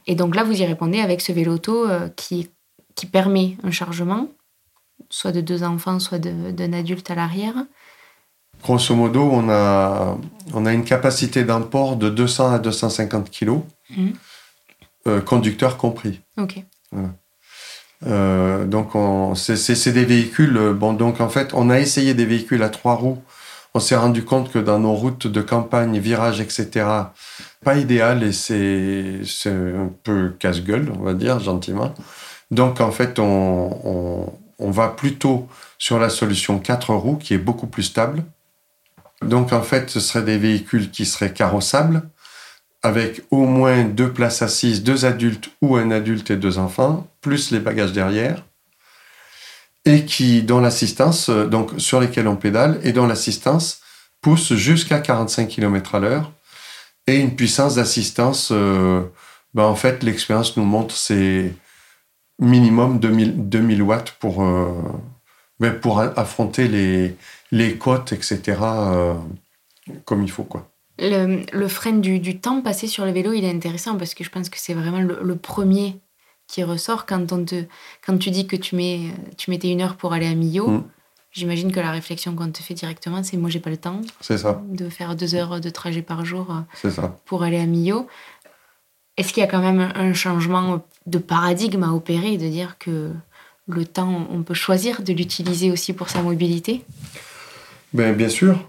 Et 0.07 0.15
donc 0.15 0.35
là, 0.35 0.43
vous 0.43 0.61
y 0.61 0.65
répondez 0.65 0.99
avec 0.99 1.21
ce 1.21 1.31
vélo 1.31 1.55
auto 1.55 1.87
qui, 2.15 2.49
qui 2.95 3.05
permet 3.05 3.57
un 3.63 3.71
chargement, 3.71 4.27
soit 5.09 5.31
de 5.31 5.41
deux 5.41 5.63
enfants, 5.63 5.99
soit 5.99 6.19
d'un 6.19 6.73
adulte 6.73 7.09
à 7.11 7.15
l'arrière. 7.15 7.55
Grosso 8.63 8.95
modo, 8.95 9.21
on 9.21 9.49
a, 9.49 10.17
on 10.53 10.65
a 10.65 10.73
une 10.73 10.85
capacité 10.85 11.43
d'import 11.43 11.97
de 11.97 12.09
200 12.09 12.53
à 12.53 12.59
250 12.59 13.29
kg, 13.29 13.59
mmh. 13.89 14.07
euh, 15.07 15.21
conducteur 15.21 15.77
compris. 15.77 16.21
Ok. 16.37 16.63
Euh, 18.07 18.65
donc, 18.65 18.91
c'est 19.35 19.93
des 19.93 20.05
véhicules. 20.05 20.55
Euh, 20.57 20.73
bon, 20.73 20.93
donc 20.93 21.19
en 21.19 21.29
fait, 21.29 21.53
on 21.53 21.69
a 21.69 21.79
essayé 21.79 22.13
des 22.13 22.25
véhicules 22.25 22.63
à 22.63 22.69
trois 22.69 22.95
roues. 22.95 23.21
On 23.73 23.79
s'est 23.79 23.95
rendu 23.95 24.23
compte 24.23 24.51
que 24.51 24.59
dans 24.59 24.79
nos 24.79 24.93
routes 24.93 25.27
de 25.27 25.41
campagne, 25.41 25.97
virages, 25.99 26.39
etc., 26.39 26.85
pas 27.63 27.77
idéal 27.77 28.23
et 28.23 28.31
c'est 28.33 29.49
un 29.49 29.91
peu 30.03 30.33
casse-gueule, 30.37 30.91
on 30.99 31.03
va 31.03 31.13
dire 31.13 31.39
gentiment. 31.39 31.93
Donc 32.51 32.81
en 32.81 32.91
fait, 32.91 33.17
on, 33.17 34.31
on, 34.59 34.71
va 34.71 34.89
plutôt 34.89 35.47
sur 35.79 35.97
la 35.97 36.09
solution 36.09 36.59
quatre 36.59 36.93
roues 36.93 37.17
qui 37.17 37.33
est 37.33 37.39
beaucoup 37.39 37.67
plus 37.67 37.83
stable 37.83 38.23
donc 39.23 39.53
en 39.53 39.61
fait, 39.61 39.89
ce 39.89 39.99
seraient 39.99 40.23
des 40.23 40.37
véhicules 40.37 40.91
qui 40.91 41.05
seraient 41.05 41.33
carrossables, 41.33 42.03
avec 42.81 43.21
au 43.31 43.45
moins 43.45 43.83
deux 43.83 44.11
places 44.11 44.41
assises, 44.41 44.83
deux 44.83 45.05
adultes 45.05 45.49
ou 45.61 45.75
un 45.77 45.91
adulte 45.91 46.31
et 46.31 46.35
deux 46.35 46.57
enfants, 46.57 47.07
plus 47.21 47.51
les 47.51 47.59
bagages 47.59 47.93
derrière, 47.93 48.43
et 49.85 50.05
qui, 50.05 50.43
dont 50.43 50.59
l'assistance, 50.59 51.29
euh, 51.29 51.47
donc 51.47 51.71
sur 51.77 51.99
lesquels 51.99 52.27
on 52.27 52.35
pédale, 52.35 52.79
et 52.83 52.93
dont 52.93 53.07
l'assistance 53.07 53.81
pousse 54.21 54.53
jusqu'à 54.53 54.99
45 54.99 55.47
km 55.47 55.95
à 55.95 55.99
l'heure, 55.99 56.31
et 57.07 57.19
une 57.19 57.35
puissance 57.35 57.75
d'assistance, 57.75 58.49
euh, 58.51 59.01
ben 59.53 59.63
en 59.63 59.75
fait, 59.75 60.03
l'expérience 60.03 60.55
nous 60.57 60.63
montre 60.63 60.95
c'est 60.95 61.53
minimum 62.39 62.99
2000, 62.99 63.49
2000 63.49 63.81
watts 63.81 64.11
pour, 64.19 64.43
euh, 64.43 64.71
ben 65.59 65.77
pour 65.79 65.99
affronter 65.99 66.67
les, 66.67 67.15
les 67.51 67.77
côtes, 67.77 68.13
etc., 68.13 68.57
comme 70.05 70.23
il 70.23 70.31
faut. 70.31 70.43
quoi. 70.43 70.73
Le, 70.99 71.67
frein 71.67 71.93
du, 71.93 72.39
temps 72.39 72.61
passé 72.61 72.87
sur 72.87 73.05
le 73.05 73.11
vélo, 73.11 73.33
il 73.33 73.43
est 73.43 73.51
intéressant 73.51 73.97
parce 73.97 74.13
que 74.13 74.23
je 74.23 74.29
pense 74.29 74.49
que 74.49 74.57
c'est 74.59 74.73
vraiment 74.73 75.01
le, 75.01 75.35
premier 75.35 75.95
qui 76.53 76.63
ressort 76.63 77.07
quand, 77.07 77.31
on 77.31 77.43
te, 77.43 77.63
quand 78.05 78.15
tu 78.19 78.29
dis 78.29 78.45
que 78.45 78.55
tu, 78.55 78.75
mets, 78.75 79.11
tu 79.37 79.49
mettais 79.49 79.71
une 79.71 79.81
heure 79.81 79.95
pour 79.95 80.13
aller 80.13 80.27
à 80.27 80.35
Millau. 80.35 80.67
Mm. 80.67 80.83
J'imagine 81.31 81.71
que 81.71 81.79
la 81.79 81.89
réflexion 81.89 82.35
qu'on 82.35 82.51
te 82.51 82.61
fait 82.61 82.75
directement, 82.75 83.23
c'est 83.23 83.37
moi, 83.37 83.49
j'ai 83.49 83.59
pas 83.59 83.71
le 83.71 83.77
temps 83.77 84.01
c'est 84.21 84.37
ça. 84.37 84.61
de 84.69 84.87
faire 84.87 85.15
deux 85.15 85.33
heures 85.33 85.59
de 85.59 85.69
trajet 85.71 86.03
par 86.03 86.23
jour 86.23 86.55
euh, 86.83 86.91
ça. 86.91 87.17
pour 87.25 87.41
aller 87.41 87.59
à 87.59 87.65
Millau. 87.65 88.05
Est-ce 89.17 89.33
qu'il 89.33 89.41
y 89.41 89.43
a 89.43 89.49
quand 89.49 89.63
même 89.63 89.91
un 89.95 90.13
changement 90.13 90.83
de 91.07 91.17
paradigme 91.17 91.81
à 91.81 91.91
opérer, 91.91 92.37
de 92.37 92.47
dire 92.47 92.77
que 92.77 93.09
le 93.67 93.85
temps, 93.85 94.27
on 94.29 94.43
peut 94.43 94.53
choisir 94.53 95.01
de 95.01 95.11
l'utiliser 95.11 95.71
aussi 95.71 95.93
pour 95.93 96.09
sa 96.09 96.21
mobilité? 96.21 96.85
Ben, 97.93 98.15
Bien 98.15 98.29
sûr. 98.29 98.59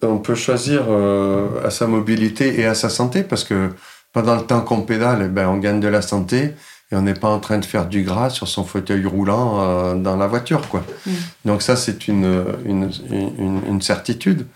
On 0.00 0.18
peut 0.18 0.36
choisir 0.36 0.86
euh, 0.88 1.62
à 1.62 1.70
sa 1.70 1.88
mobilité 1.88 2.58
et 2.58 2.64
à 2.64 2.74
sa 2.74 2.88
santé 2.88 3.22
parce 3.22 3.44
que 3.44 3.70
pendant 4.14 4.36
le 4.36 4.42
temps 4.42 4.62
qu'on 4.62 4.80
pédale, 4.82 5.28
ben, 5.28 5.48
on 5.48 5.58
gagne 5.58 5.80
de 5.80 5.88
la 5.88 6.00
santé 6.00 6.54
et 6.90 6.96
on 6.96 7.02
n'est 7.02 7.14
pas 7.14 7.28
en 7.28 7.38
train 7.38 7.58
de 7.58 7.64
faire 7.64 7.86
du 7.86 8.02
gras 8.02 8.30
sur 8.30 8.48
son 8.48 8.64
fauteuil 8.64 9.04
roulant 9.04 9.60
euh, 9.60 9.94
dans 9.94 10.16
la 10.16 10.26
voiture. 10.26 10.68
Quoi. 10.68 10.84
Mm. 11.06 11.12
Donc 11.44 11.62
ça, 11.62 11.76
c'est 11.76 12.08
une, 12.08 12.44
une, 12.64 12.90
une, 13.10 13.82
certitude. 13.82 14.46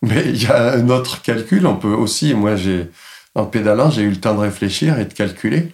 Mais 0.00 0.22
il 0.26 0.42
y 0.42 0.46
a 0.46 0.74
un 0.74 0.88
autre 0.90 1.22
calcul. 1.22 1.66
On 1.66 1.76
peut 1.76 1.88
aussi, 1.88 2.34
moi, 2.34 2.54
j'ai 2.54 2.88
en 3.34 3.46
pédalant, 3.46 3.90
j'ai 3.90 4.02
eu 4.02 4.10
le 4.10 4.20
temps 4.20 4.34
de 4.34 4.40
réfléchir 4.40 4.98
et 4.98 5.06
de 5.06 5.12
calculer. 5.12 5.72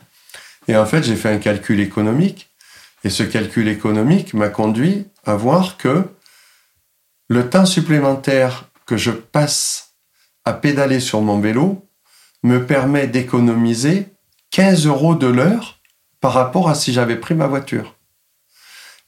Et 0.66 0.76
en 0.76 0.86
fait, 0.86 1.02
j'ai 1.02 1.16
fait 1.16 1.30
un 1.30 1.38
calcul 1.38 1.80
économique. 1.80 2.50
Et 3.04 3.10
ce 3.10 3.22
calcul 3.22 3.68
économique 3.68 4.34
m'a 4.34 4.48
conduit 4.48 5.06
à 5.24 5.34
voir 5.34 5.76
que 5.76 6.04
le 7.28 7.50
temps 7.50 7.66
supplémentaire 7.66 8.70
que 8.86 8.96
je 8.96 9.10
passe 9.10 9.94
à 10.44 10.52
pédaler 10.54 11.00
sur 11.00 11.20
mon 11.20 11.38
vélo 11.38 11.86
me 12.42 12.64
permet 12.64 13.06
d'économiser 13.06 14.08
15 14.50 14.86
euros 14.86 15.14
de 15.14 15.26
l'heure 15.26 15.77
par 16.20 16.32
rapport 16.32 16.68
à 16.68 16.74
si 16.74 16.92
j'avais 16.92 17.16
pris 17.16 17.34
ma 17.34 17.46
voiture. 17.46 17.94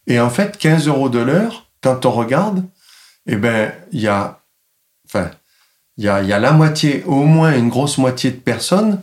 Et 0.06 0.20
en 0.20 0.30
fait, 0.30 0.56
15 0.56 0.88
euros 0.88 1.08
de 1.08 1.18
l'heure, 1.18 1.66
quand 1.82 2.06
on 2.06 2.10
regarde, 2.10 2.64
eh 3.26 3.36
ben, 3.36 3.72
il 3.92 4.00
y 4.00 4.08
a, 4.08 4.40
enfin, 5.06 5.30
il 5.96 6.04
y 6.04 6.08
a, 6.08 6.22
y 6.22 6.32
a 6.32 6.38
la 6.38 6.52
moitié, 6.52 7.04
au 7.06 7.24
moins 7.24 7.56
une 7.56 7.68
grosse 7.68 7.98
moitié 7.98 8.30
de 8.30 8.36
personnes 8.36 9.02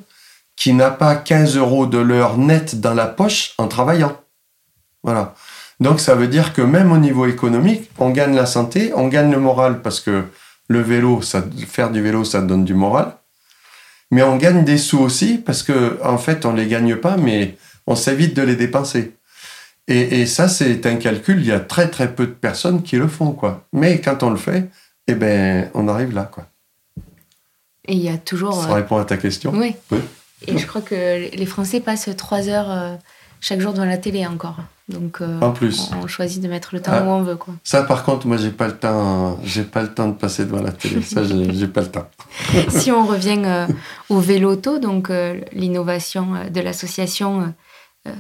qui 0.56 0.74
n'a 0.74 0.90
pas 0.90 1.16
15 1.16 1.56
euros 1.56 1.86
de 1.86 2.00
l'heure 2.00 2.38
net 2.38 2.82
dans 2.82 2.94
la 2.94 3.08
poche 3.08 3.54
en 3.58 3.68
travaillant. 3.68 4.20
Voilà. 5.04 5.36
Donc 5.80 6.00
ça 6.00 6.16
veut 6.16 6.28
dire 6.28 6.54
que 6.54 6.62
même 6.62 6.92
au 6.92 6.98
niveau 6.98 7.28
économique, 7.28 7.90
on 8.00 8.10
gagne 8.10 8.36
la 8.36 8.48
santé, 8.48 8.92
on 8.96 9.08
gagne 9.08 9.32
le 9.32 9.40
moral 9.40 9.82
parce 9.82 10.00
que 10.00 10.26
le 10.68 10.82
vélo, 10.82 11.22
ça, 11.22 11.44
faire 11.68 11.92
du 11.92 12.02
vélo, 12.02 12.24
ça 12.24 12.42
donne 12.42 12.66
du 12.66 12.74
moral. 12.74 13.14
Mais 14.10 14.24
on 14.24 14.38
gagne 14.38 14.64
des 14.64 14.78
sous 14.78 15.00
aussi 15.00 15.38
parce 15.38 15.64
que 15.64 16.00
en 16.04 16.18
fait, 16.18 16.46
on 16.46 16.54
les 16.54 16.68
gagne 16.68 16.96
pas, 16.96 17.18
mais 17.18 17.58
on 17.88 17.96
s'évite 17.96 18.36
de 18.36 18.42
les 18.44 18.56
dépenser. 18.56 19.14
Et, 19.90 20.26
ça, 20.26 20.50
c'est 20.50 20.86
un 20.86 20.98
calcul. 20.98 21.40
Il 21.40 21.46
y 21.46 21.54
a 21.54 21.62
très 21.62 21.90
très 21.90 22.14
peu 22.14 22.28
de 22.28 22.34
personnes 22.34 22.84
qui 22.84 22.98
le 22.98 23.08
font, 23.08 23.32
quoi. 23.32 23.66
Mais 23.72 24.02
quand 24.02 24.22
on 24.22 24.30
le 24.30 24.36
fait, 24.36 24.70
eh 25.08 25.16
ben, 25.16 25.72
on 25.74 25.88
arrive 25.88 26.14
là, 26.14 26.24
quoi. 26.24 26.46
Et 27.86 27.94
il 27.94 28.02
y 28.02 28.10
a 28.10 28.18
toujours. 28.18 28.62
Ça 28.62 28.74
répond 28.74 28.98
à 28.98 29.06
ta 29.06 29.16
question? 29.16 29.54
Oui. 29.56 29.76
Et 30.46 30.58
je 30.58 30.68
crois 30.68 30.82
que 30.82 31.34
les 31.34 31.46
Français 31.46 31.80
passent 31.80 32.10
trois 32.18 32.50
heures 32.50 32.70
euh, 32.70 32.96
chaque 33.40 33.62
jour 33.62 33.72
devant 33.72 33.86
la 33.86 33.98
télé 33.98 34.28
encore. 34.28 34.58
Donc, 34.90 35.22
euh, 35.22 35.40
en 35.42 35.52
plus. 35.52 35.92
On, 36.02 36.08
choisit 36.08 36.42
de 36.42 36.48
mettre 36.48 36.70
le 36.74 36.82
temps 36.82 36.92
ah. 36.94 37.04
où 37.04 37.08
on 37.08 37.22
veut. 37.22 37.36
Quoi. 37.36 37.54
Ça, 37.64 37.84
par 37.84 38.04
contre, 38.04 38.26
moi, 38.26 38.38
j'ai 38.38 38.52
pas 38.52 38.68
le 38.68 38.78
temps. 38.78 39.40
J'ai 39.44 39.64
pas 39.64 39.82
le 39.82 39.94
temps 39.94 40.08
de 40.08 40.14
passer 40.14 40.46
devant 40.46 40.62
la 40.62 40.72
télé. 40.72 41.02
Ça, 41.02 41.22
j'ai 41.24 41.68
pas 41.74 41.82
le 41.82 41.88
temps. 41.88 42.10
si 42.70 42.92
on 42.92 43.06
revient 43.06 43.42
euh, 43.46 43.68
au 44.10 44.20
vélo 44.20 44.54
auto, 44.54 44.80
donc 44.80 45.10
euh, 45.10 45.42
l'innovation 45.52 46.28
de 46.50 46.62
l'association 46.62 47.54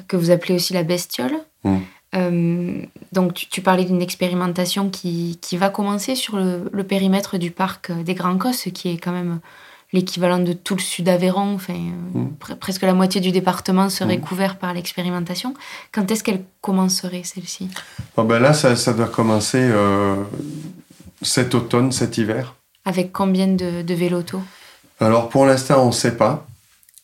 que 0.07 0.17
vous 0.17 0.31
appelez 0.31 0.55
aussi 0.55 0.73
la 0.73 0.83
bestiole. 0.83 1.37
Mmh. 1.63 2.83
donc, 3.11 3.33
tu, 3.33 3.61
parlais 3.61 3.83
d'une 3.83 4.01
expérimentation 4.01 4.89
qui, 4.89 5.37
qui, 5.41 5.57
va 5.57 5.69
commencer 5.69 6.15
sur 6.15 6.37
le, 6.37 6.69
le, 6.71 6.83
périmètre 6.83 7.37
du 7.37 7.51
parc 7.51 7.91
des 7.91 8.13
Grands 8.13 8.37
Cosses, 8.37 8.69
qui 8.73 8.89
est 8.89 8.97
quand 8.97 9.11
même 9.11 9.39
l'équivalent 9.93 10.39
de 10.39 10.53
tout 10.53 10.75
le 10.75 10.81
sud 10.81 11.07
Aveyron, 11.07 11.55
enfin, 11.55 11.73
euh, 11.73 12.19
mm. 12.19 12.55
presque 12.59 12.81
la 12.81 12.93
moitié 12.93 13.21
du 13.21 13.31
département 13.31 13.89
serait 13.89 14.17
mm. 14.17 14.21
couvert 14.21 14.57
par 14.57 14.73
l'expérimentation. 14.73 15.53
Quand 15.91 16.09
est-ce 16.11 16.23
qu'elle 16.23 16.43
commencerait, 16.61 17.23
celle-ci? 17.23 17.69
Oh 18.17 18.23
ben 18.23 18.39
Là, 18.39 18.53
ça, 18.53 18.75
ça, 18.75 18.93
doit 18.93 19.07
commencer 19.07 19.61
euh, 19.61 20.15
cet 21.21 21.55
automne, 21.55 21.91
cet 21.91 22.17
hiver. 22.17 22.55
Avec 22.85 23.11
combien 23.11 23.47
de, 23.47 23.81
de 23.81 23.93
vélotos 23.93 24.41
Alors, 24.99 25.29
pour 25.29 25.45
l'instant, 25.45 25.83
on 25.83 25.87
ne 25.87 25.91
sait 25.91 26.17
pas. 26.17 26.46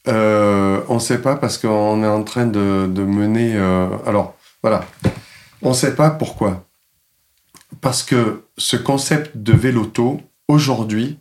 Euh, 0.08 0.82
on 0.90 0.96
ne 0.96 1.00
sait 1.00 1.22
pas 1.22 1.36
parce 1.36 1.58
qu'on 1.58 2.04
est 2.04 2.08
en 2.08 2.24
train 2.24 2.46
de, 2.46 2.88
mener... 3.04 3.58
alors, 4.06 4.36
voilà. 4.62 4.86
On 5.62 5.70
ne 5.70 5.76
sait 5.76 5.96
pas 5.96 6.10
pourquoi. 6.10 6.66
Parce 7.82 8.04
que 8.04 8.44
ce 8.58 8.76
concept 8.76 9.38
de 9.38 9.54
véloto, 9.54 10.22
aujourd'hui, 10.48 11.20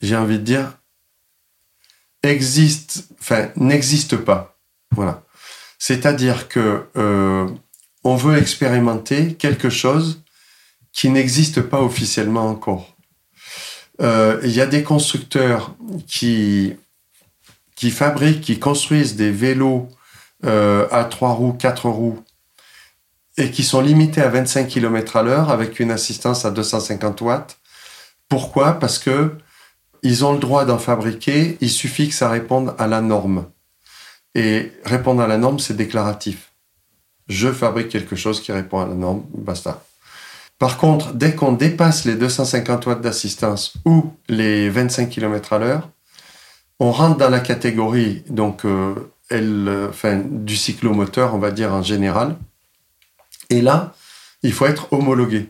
j'ai 0.00 0.16
envie 0.16 0.38
de 0.38 0.44
dire, 0.44 0.78
existe, 2.22 3.08
enfin, 3.20 3.48
n'existe 3.56 4.16
pas. 4.16 4.58
Voilà. 4.90 5.22
C'est-à-dire 5.78 6.48
que 6.48 6.84
euh, 6.96 7.48
on 8.04 8.16
veut 8.16 8.38
expérimenter 8.38 9.34
quelque 9.34 9.70
chose 9.70 10.22
qui 10.92 11.10
n'existe 11.10 11.60
pas 11.60 11.82
officiellement 11.82 12.48
encore. 12.48 12.96
Euh, 14.00 14.40
il 14.44 14.50
y 14.50 14.60
a 14.60 14.66
des 14.66 14.82
constructeurs 14.82 15.74
qui, 16.06 16.74
qui 17.76 17.90
fabriquent, 17.90 18.40
qui 18.40 18.58
construisent 18.58 19.14
des 19.14 19.30
vélos 19.30 19.88
euh, 20.44 20.88
à 20.90 21.04
trois 21.04 21.32
roues, 21.32 21.52
quatre 21.52 21.88
roues, 21.88 22.18
et 23.36 23.50
qui 23.50 23.62
sont 23.62 23.80
limités 23.80 24.22
à 24.22 24.28
25 24.28 24.66
km 24.66 25.16
à 25.16 25.22
l'heure 25.22 25.50
avec 25.50 25.78
une 25.78 25.90
assistance 25.90 26.44
à 26.44 26.50
250 26.50 27.20
watts. 27.20 27.58
Pourquoi? 28.28 28.72
Parce 28.72 28.98
que 28.98 29.36
ils 30.02 30.24
ont 30.24 30.32
le 30.32 30.38
droit 30.38 30.64
d'en 30.64 30.78
fabriquer, 30.78 31.58
il 31.60 31.70
suffit 31.70 32.08
que 32.08 32.14
ça 32.14 32.28
réponde 32.28 32.74
à 32.78 32.86
la 32.86 33.00
norme. 33.00 33.46
Et 34.34 34.72
répondre 34.84 35.22
à 35.22 35.26
la 35.26 35.38
norme, 35.38 35.58
c'est 35.58 35.76
déclaratif. 35.76 36.52
Je 37.28 37.50
fabrique 37.50 37.88
quelque 37.88 38.16
chose 38.16 38.40
qui 38.40 38.52
répond 38.52 38.80
à 38.80 38.86
la 38.86 38.94
norme, 38.94 39.24
basta. 39.34 39.82
Par 40.58 40.78
contre, 40.78 41.12
dès 41.12 41.34
qu'on 41.34 41.52
dépasse 41.52 42.04
les 42.04 42.14
250 42.14 42.86
watts 42.86 43.00
d'assistance 43.00 43.74
ou 43.84 44.12
les 44.28 44.70
25 44.70 45.08
km 45.10 45.52
à 45.52 45.58
l'heure, 45.58 45.90
on 46.78 46.92
rentre 46.92 47.16
dans 47.16 47.30
la 47.30 47.40
catégorie 47.40 48.22
donc 48.28 48.64
euh, 48.64 48.94
elle, 49.28 49.88
enfin, 49.88 50.22
du 50.24 50.56
cyclomoteur, 50.56 51.34
on 51.34 51.38
va 51.38 51.50
dire 51.50 51.72
en 51.72 51.82
général. 51.82 52.36
Et 53.50 53.60
là, 53.60 53.94
il 54.42 54.52
faut 54.52 54.66
être 54.66 54.92
homologué. 54.92 55.48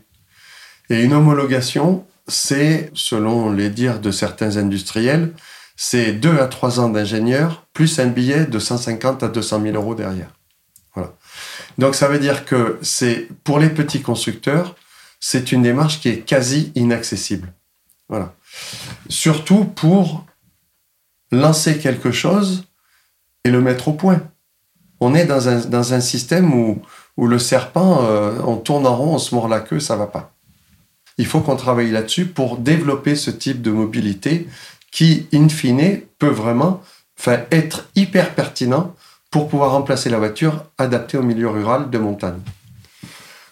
Et 0.89 1.03
une 1.03 1.13
homologation, 1.13 2.07
c'est, 2.29 2.91
selon 2.95 3.53
les 3.53 3.71
dires 3.71 4.01
de 4.01 4.11
certains 4.11 4.57
industriels, 4.57 5.33
c'est 5.77 6.13
2 6.13 6.39
à 6.39 6.47
3 6.47 6.81
ans 6.81 6.89
d'ingénieur 6.89 7.67
plus 7.73 7.99
un 7.99 8.07
billet 8.07 8.47
de 8.47 8.59
150 8.59 9.23
à 9.23 9.29
200 9.29 9.63
000 9.63 9.77
euros 9.77 9.95
derrière. 9.95 10.31
Voilà. 10.95 11.13
Donc 11.77 11.95
ça 11.95 12.09
veut 12.09 12.19
dire 12.19 12.47
que 12.47 12.79
c'est 12.81 13.29
pour 13.45 13.59
les 13.59 13.69
petits 13.69 14.01
constructeurs, 14.01 14.75
c'est 15.21 15.53
une 15.53 15.63
démarche 15.63 16.01
qui 16.01 16.09
est 16.09 16.21
quasi 16.21 16.73
inaccessible. 16.75 17.53
Voilà. 18.09 18.35
Surtout 19.09 19.65
pour 19.65 20.25
lancer 21.33 21.79
quelque 21.79 22.11
chose 22.11 22.65
et 23.45 23.51
le 23.51 23.61
mettre 23.61 23.89
au 23.89 23.93
point. 23.93 24.23
On 25.01 25.15
est 25.15 25.27
dans 25.27 25.49
un, 25.49 25.61
dans 25.61 25.95
un 25.95 26.01
système 26.01 26.55
où, 26.55 26.83
le 27.19 27.39
serpent, 27.39 28.01
euh, 28.03 28.39
on 28.45 28.57
tourne 28.57 28.87
en 28.87 28.97
rond, 28.97 29.15
on 29.15 29.19
se 29.19 29.35
mord 29.35 29.49
la 29.49 29.61
queue, 29.61 29.81
ça 29.81 29.97
va 29.97 30.07
pas. 30.07 30.33
Il 31.19 31.27
faut 31.27 31.41
qu'on 31.41 31.57
travaille 31.57 31.91
là-dessus 31.91 32.27
pour 32.27 32.59
développer 32.59 33.17
ce 33.17 33.31
type 33.31 33.63
de 33.63 33.71
mobilité 33.71 34.47
qui, 34.91 35.27
in 35.33 35.49
fine, 35.49 36.01
peut 36.19 36.29
vraiment 36.29 36.83
être 37.51 37.89
hyper 37.95 38.35
pertinent 38.35 38.95
pour 39.31 39.49
pouvoir 39.49 39.73
remplacer 39.73 40.11
la 40.11 40.19
voiture 40.19 40.65
adaptée 40.79 41.19
au 41.19 41.23
milieu 41.23 41.49
rural 41.49 41.91
de 41.91 41.99
montagne. 41.99 42.41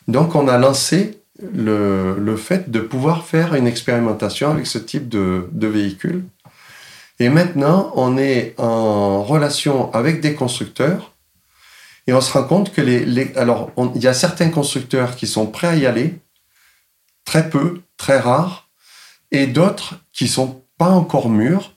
Donc 0.09 0.35
on 0.35 0.49
a 0.49 0.59
lancé 0.59 1.19
le, 1.53 2.17
le 2.19 2.37
fait 2.37 2.71
de 2.71 2.81
pouvoir 2.81 3.25
faire 3.25 3.55
une 3.55 3.67
expérimentation 3.67 4.51
avec 4.51 4.67
ce 4.67 4.79
type 4.79 5.09
de, 5.09 5.49
de 5.53 5.67
véhicule. 5.67 6.25
Et 7.21 7.29
maintenant, 7.29 7.93
on 7.95 8.19
est 8.19 8.55
en 8.59 9.23
relation 9.23 9.93
avec 9.93 10.21
des 10.21 10.35
constructeurs. 10.35 11.13
Et 12.07 12.13
on 12.13 12.21
se 12.21 12.33
rend 12.33 12.45
compte 12.45 12.73
que 12.73 12.81
les, 12.81 13.33
alors 13.37 13.71
il 13.95 14.03
y 14.03 14.09
a 14.09 14.15
certains 14.15 14.51
constructeurs 14.51 15.17
qui 15.17 15.27
sont 15.27 15.47
prêts 15.47 15.69
à 15.69 15.77
y 15.77 15.87
aller, 15.87 16.19
très 17.25 17.49
peu, 17.49 17.81
très 17.97 18.19
rares, 18.19 18.69
et 19.31 19.47
d'autres 19.47 19.95
qui 20.13 20.29
sont 20.29 20.63
pas 20.77 20.91
encore 20.91 21.31
mûrs, 21.31 21.73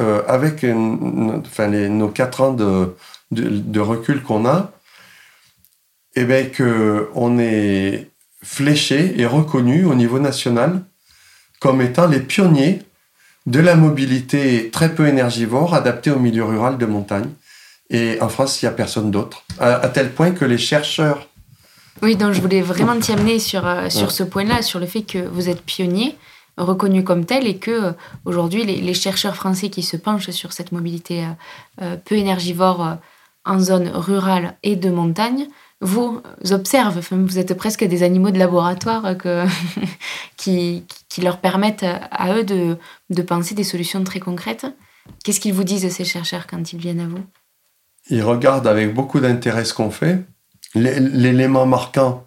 euh, 0.00 0.22
avec 0.26 0.64
nos 0.64 2.08
quatre 2.08 2.40
ans 2.40 2.52
de, 2.52 2.96
de, 3.30 3.80
recul 3.80 4.22
qu'on 4.22 4.44
a, 4.44 4.72
et 6.16 6.22
eh 6.22 6.24
bien 6.24 6.46
qu'on 6.46 7.38
est 7.38 8.08
fléché 8.42 9.20
et 9.20 9.26
reconnu 9.26 9.84
au 9.84 9.94
niveau 9.94 10.18
national 10.18 10.82
comme 11.60 11.80
étant 11.80 12.06
les 12.06 12.20
pionniers 12.20 12.82
de 13.46 13.60
la 13.60 13.76
mobilité 13.76 14.70
très 14.70 14.94
peu 14.94 15.06
énergivore 15.06 15.74
adaptée 15.74 16.10
au 16.10 16.18
milieu 16.18 16.44
rural 16.44 16.78
de 16.78 16.86
montagne. 16.86 17.28
Et 17.90 18.18
en 18.20 18.28
France, 18.28 18.62
il 18.62 18.64
n'y 18.64 18.68
a 18.70 18.72
personne 18.72 19.10
d'autre. 19.10 19.44
À, 19.60 19.88
tel 19.88 20.10
point 20.10 20.30
que 20.30 20.44
les 20.44 20.58
chercheurs... 20.58 21.28
Oui, 22.02 22.16
donc 22.16 22.32
je 22.32 22.40
voulais 22.40 22.62
vraiment 22.62 22.98
t'y 22.98 23.12
amener 23.12 23.38
sur, 23.38 23.66
euh, 23.66 23.88
sur 23.88 24.10
ce 24.10 24.24
point-là, 24.24 24.62
sur 24.62 24.80
le 24.80 24.86
fait 24.86 25.02
que 25.02 25.18
vous 25.18 25.48
êtes 25.48 25.62
pionnier, 25.62 26.16
reconnu 26.56 27.04
comme 27.04 27.24
tel, 27.24 27.46
et 27.46 27.56
que 27.56 27.70
euh, 27.70 27.92
aujourd'hui, 28.24 28.64
les, 28.64 28.80
les, 28.80 28.94
chercheurs 28.94 29.36
français 29.36 29.68
qui 29.68 29.82
se 29.82 29.96
penchent 29.96 30.30
sur 30.30 30.52
cette 30.52 30.72
mobilité 30.72 31.24
euh, 31.82 31.96
peu 32.04 32.16
énergivore 32.16 32.96
en 33.44 33.60
zone 33.60 33.88
rurale 33.88 34.56
et 34.62 34.74
de 34.74 34.90
montagne 34.90 35.46
vous 35.84 36.20
observent. 36.50 37.00
vous 37.12 37.38
êtes 37.38 37.54
presque 37.54 37.84
des 37.84 38.02
animaux 38.02 38.30
de 38.30 38.38
laboratoire 38.38 39.14
qui, 40.36 40.84
leur 41.22 41.38
permettent 41.38 41.84
à 41.84 42.34
eux 42.34 42.42
de, 42.42 42.76
de 43.10 43.22
penser 43.22 43.54
des 43.54 43.64
solutions 43.64 44.02
très 44.02 44.18
concrètes. 44.18 44.66
Qu'est-ce 45.22 45.40
qu'ils 45.40 45.54
vous 45.54 45.64
disent, 45.64 45.88
ces 45.90 46.04
chercheurs, 46.04 46.46
quand 46.46 46.72
ils 46.72 46.78
viennent 46.78 47.00
à 47.00 47.06
vous? 47.06 47.24
Ils 48.10 48.22
regardent 48.22 48.66
avec 48.66 48.92
beaucoup 48.92 49.20
d'intérêt 49.20 49.64
ce 49.64 49.74
qu'on 49.74 49.90
fait. 49.90 50.24
L'élément 50.74 51.66
marquant 51.66 52.26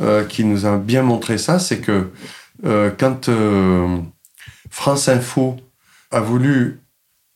euh, 0.00 0.24
qui 0.24 0.44
nous 0.44 0.66
a 0.66 0.76
bien 0.76 1.02
montré 1.02 1.38
ça, 1.38 1.58
c'est 1.58 1.80
que 1.80 2.10
euh, 2.64 2.90
quand 2.96 3.28
euh, 3.28 3.98
France 4.70 5.08
Info 5.08 5.56
a 6.10 6.20
voulu 6.20 6.80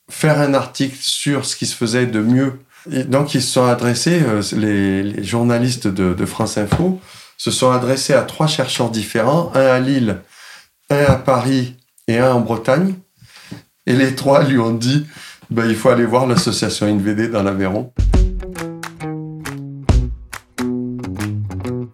faire 0.08 0.38
un 0.38 0.54
article 0.54 0.96
sur 1.00 1.44
ce 1.44 1.56
qui 1.56 1.66
se 1.66 1.74
faisait 1.74 2.06
de 2.06 2.20
mieux 2.20 2.60
donc, 2.86 3.34
ils 3.34 3.42
se 3.42 3.52
sont 3.52 3.64
adressés, 3.64 4.22
euh, 4.24 4.42
les, 4.56 5.22
journalistes 5.22 5.86
de, 5.86 6.26
France 6.26 6.58
Info 6.58 7.00
se 7.36 7.50
sont 7.50 7.70
adressés 7.70 8.12
à 8.12 8.22
trois 8.22 8.46
chercheurs 8.46 8.90
différents, 8.90 9.50
un 9.54 9.66
à 9.66 9.78
Lille, 9.78 10.18
un 10.90 11.04
à 11.04 11.16
Paris 11.16 11.76
et 12.08 12.18
un 12.18 12.32
en 12.32 12.40
Bretagne. 12.40 12.94
Et 13.86 13.94
les 13.94 14.14
trois 14.14 14.44
lui 14.44 14.58
ont 14.58 14.74
dit 14.74 15.06
ben, 15.50 15.68
il 15.68 15.76
faut 15.76 15.88
aller 15.88 16.04
voir 16.04 16.26
l'association 16.26 16.86
INVD 16.86 17.28
dans 17.28 17.42
l'Aveyron. 17.42 17.92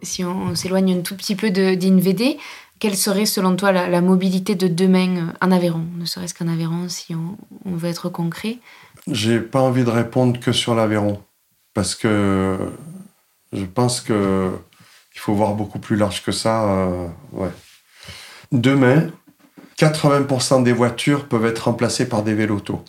Si 0.02 0.24
on, 0.24 0.54
s'éloigne 0.54 0.98
un 0.98 1.00
tout 1.00 1.16
petit 1.16 1.34
peu 1.34 1.50
d'INVD, 1.50 2.38
quelle 2.78 2.96
serait 2.96 3.26
selon 3.26 3.56
toi 3.56 3.72
la, 3.72 4.00
mobilité 4.00 4.54
de 4.54 4.68
demain 4.68 5.16
euh, 5.16 5.32
en 5.40 5.50
Aveyron? 5.50 5.84
Ne 5.98 6.04
serait-ce 6.04 6.34
qu'en 6.34 6.48
Aveyron, 6.48 6.88
si 6.88 7.14
on, 7.14 7.36
on 7.64 7.74
veut 7.74 7.88
être 7.88 8.08
concret 8.08 8.58
j'ai 9.10 9.40
pas 9.40 9.60
envie 9.60 9.84
de 9.84 9.90
répondre 9.90 10.38
que 10.40 10.52
sur 10.52 10.74
l'Aveyron 10.74 11.22
parce 11.74 11.94
que 11.94 12.56
je 13.52 13.64
pense 13.64 14.00
que 14.00 14.50
il 15.14 15.20
faut 15.20 15.34
voir 15.34 15.54
beaucoup 15.54 15.80
plus 15.80 15.96
large 15.96 16.22
que 16.22 16.30
ça. 16.30 16.64
Euh. 16.64 17.08
Demain, 18.52 19.10
80% 19.78 20.62
des 20.62 20.72
voitures 20.72 21.26
peuvent 21.26 21.46
être 21.46 21.64
remplacées 21.64 22.08
par 22.08 22.22
des 22.22 22.34
vélotos. 22.34 22.84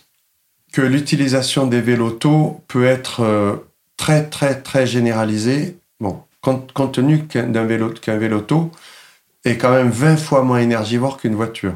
Que 0.72 0.82
l'utilisation 0.82 1.66
des 1.66 1.80
vélotos 1.80 2.62
peut 2.68 2.84
être 2.84 3.22
euh, 3.22 3.56
très 3.96 4.28
très 4.28 4.60
très 4.62 4.86
généralisée. 4.86 5.78
Bon, 5.98 6.22
compte, 6.40 6.92
tenu 6.92 7.26
qu'un 7.26 7.64
vélo, 7.64 7.92
est 9.44 9.56
quand 9.56 9.72
même 9.72 9.90
20 9.90 10.16
fois 10.16 10.42
moins 10.42 10.60
énergivore 10.60 11.16
qu'une 11.18 11.34
voiture. 11.34 11.74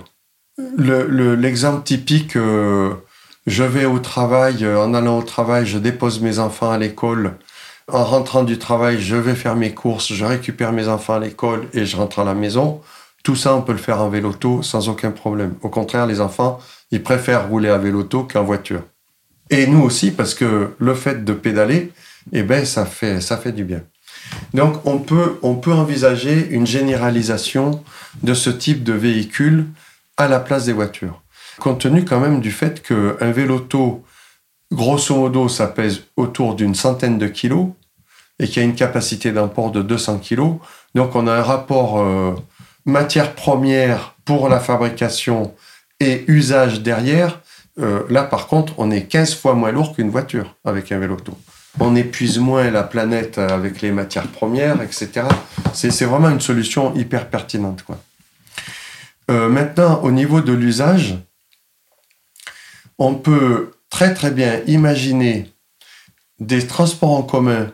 L'exemple 0.78 1.78
le, 1.78 1.82
typique 1.82 2.36
euh, 2.36 2.94
je 3.46 3.62
vais 3.62 3.84
au 3.84 3.98
travail, 3.98 4.64
euh, 4.64 4.80
en 4.80 4.94
allant 4.94 5.18
au 5.18 5.22
travail, 5.22 5.66
je 5.66 5.78
dépose 5.78 6.20
mes 6.20 6.38
enfants 6.38 6.70
à 6.70 6.78
l'école. 6.78 7.34
En 7.92 8.02
rentrant 8.02 8.42
du 8.42 8.58
travail, 8.58 9.00
je 9.00 9.16
vais 9.16 9.34
faire 9.34 9.56
mes 9.56 9.74
courses, 9.74 10.12
je 10.12 10.24
récupère 10.24 10.72
mes 10.72 10.88
enfants 10.88 11.14
à 11.14 11.18
l'école 11.18 11.68
et 11.74 11.84
je 11.84 11.96
rentre 11.96 12.20
à 12.20 12.24
la 12.24 12.34
maison. 12.34 12.80
Tout 13.22 13.36
ça, 13.36 13.54
on 13.54 13.60
peut 13.60 13.72
le 13.72 13.78
faire 13.78 14.00
en 14.00 14.08
véloto 14.08 14.62
sans 14.62 14.88
aucun 14.88 15.10
problème. 15.10 15.54
Au 15.60 15.68
contraire, 15.68 16.06
les 16.06 16.20
enfants, 16.20 16.58
ils 16.90 17.02
préfèrent 17.02 17.48
rouler 17.48 17.68
à 17.68 17.76
véloto 17.76 18.26
qu'en 18.30 18.44
voiture. 18.44 18.82
Et 19.50 19.66
nous 19.66 19.82
aussi, 19.82 20.10
parce 20.10 20.34
que 20.34 20.70
le 20.78 20.94
fait 20.94 21.24
de 21.24 21.32
pédaler, 21.34 21.92
eh 22.32 22.42
ben, 22.42 22.64
ça 22.64 22.86
fait, 22.86 23.20
ça 23.20 23.36
fait 23.36 23.52
du 23.52 23.64
bien. 23.64 23.82
Donc, 24.54 24.76
on 24.86 24.98
peut, 24.98 25.38
on 25.42 25.54
peut 25.54 25.72
envisager 25.72 26.48
une 26.48 26.66
généralisation 26.66 27.82
de 28.22 28.32
ce 28.32 28.48
type 28.48 28.82
de 28.82 28.94
véhicule 28.94 29.66
à 30.16 30.28
la 30.28 30.40
place 30.40 30.64
des 30.64 30.72
voitures 30.72 31.20
compte 31.58 31.80
tenu 31.80 32.04
quand 32.04 32.20
même 32.20 32.40
du 32.40 32.50
fait 32.50 32.82
qu'un 32.82 33.30
vélo-auto, 33.30 34.04
grosso 34.72 35.14
modo, 35.16 35.48
ça 35.48 35.66
pèse 35.66 36.02
autour 36.16 36.54
d'une 36.54 36.74
centaine 36.74 37.18
de 37.18 37.26
kilos 37.26 37.68
et 38.38 38.46
qu'il 38.46 38.56
y 38.58 38.60
a 38.60 38.68
une 38.68 38.74
capacité 38.74 39.32
d'import 39.32 39.70
de 39.70 39.82
200 39.82 40.18
kilos. 40.18 40.56
Donc 40.94 41.14
on 41.14 41.26
a 41.26 41.32
un 41.32 41.42
rapport 41.42 42.00
euh, 42.00 42.34
matière 42.84 43.34
première 43.34 44.16
pour 44.24 44.48
la 44.48 44.60
fabrication 44.60 45.54
et 46.00 46.24
usage 46.28 46.80
derrière. 46.80 47.40
Euh, 47.80 48.02
là, 48.08 48.22
par 48.22 48.46
contre, 48.46 48.74
on 48.78 48.90
est 48.90 49.02
15 49.02 49.34
fois 49.34 49.54
moins 49.54 49.72
lourd 49.72 49.94
qu'une 49.94 50.10
voiture 50.10 50.56
avec 50.64 50.92
un 50.92 50.98
vélo-auto. 50.98 51.36
On 51.80 51.96
épuise 51.96 52.38
moins 52.38 52.70
la 52.70 52.84
planète 52.84 53.38
avec 53.38 53.82
les 53.82 53.90
matières 53.90 54.28
premières, 54.28 54.80
etc. 54.80 55.26
C'est 55.72 56.04
vraiment 56.04 56.28
une 56.28 56.40
solution 56.40 56.94
hyper 56.94 57.28
pertinente. 57.28 57.84
Euh, 59.30 59.48
maintenant, 59.48 60.00
au 60.02 60.12
niveau 60.12 60.40
de 60.40 60.52
l'usage, 60.52 61.16
on 62.98 63.14
peut 63.14 63.72
très 63.90 64.14
très 64.14 64.30
bien 64.30 64.60
imaginer 64.66 65.52
des 66.40 66.66
transports 66.66 67.12
en 67.12 67.22
commun. 67.22 67.70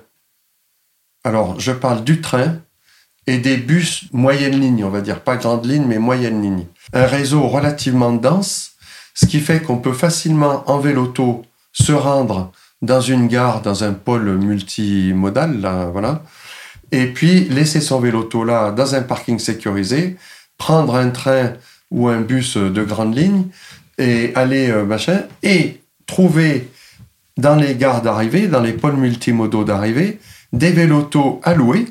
Alors, 1.25 1.59
je 1.59 1.73
parle 1.73 2.05
du 2.05 2.21
train 2.21 2.57
et 3.27 3.39
des 3.39 3.57
bus 3.57 4.05
moyenne 4.13 4.59
ligne, 4.59 4.85
on 4.85 4.91
va 4.91 5.01
dire, 5.01 5.21
pas 5.21 5.37
grande 5.37 5.67
ligne, 5.67 5.85
mais 5.87 5.99
moyenne 5.99 6.43
ligne. 6.43 6.67
Un 6.93 7.07
réseau 7.07 7.47
relativement 7.49 8.13
dense, 8.13 8.73
ce 9.15 9.27
qui 9.27 9.41
fait 9.41 9.61
qu'on 9.61 9.79
peut 9.79 9.93
facilement, 9.93 10.65
en 10.71 10.79
vélo-auto, 10.79 11.45
se 11.73 11.93
rendre 11.93 12.53
dans 12.83 13.01
une 13.01 13.29
gare, 13.29 13.61
dans 13.63 13.85
un 13.85 13.93
pôle 13.93 14.37
multimodal, 14.39 15.61
et 16.93 17.07
puis 17.07 17.45
laisser 17.45 17.81
son 17.81 18.01
vélo-auto 18.01 18.45
là, 18.45 18.73
dans 18.73 18.95
un 18.95 19.03
parking 19.03 19.39
sécurisé, 19.39 20.17
prendre 20.57 20.95
un 20.95 21.11
train 21.11 21.53
ou 21.91 22.09
un 22.09 22.21
bus 22.21 22.57
de 22.57 22.83
grande 22.83 23.17
ligne, 23.17 23.45
et 24.01 24.33
aller, 24.35 24.71
euh, 24.71 24.85
machin, 24.85 25.23
et 25.43 25.81
trouver 26.07 26.69
dans 27.37 27.55
les 27.55 27.75
gares 27.77 28.03
d'arrivée, 28.03 28.49
dans 28.49 28.61
les 28.61 28.73
pôles 28.73 28.97
multimodaux 28.97 29.63
d'arrivée, 29.63 30.19
des 30.53 30.71
vélos-autos 30.71 31.41
à 31.45 31.55
louer, 31.55 31.87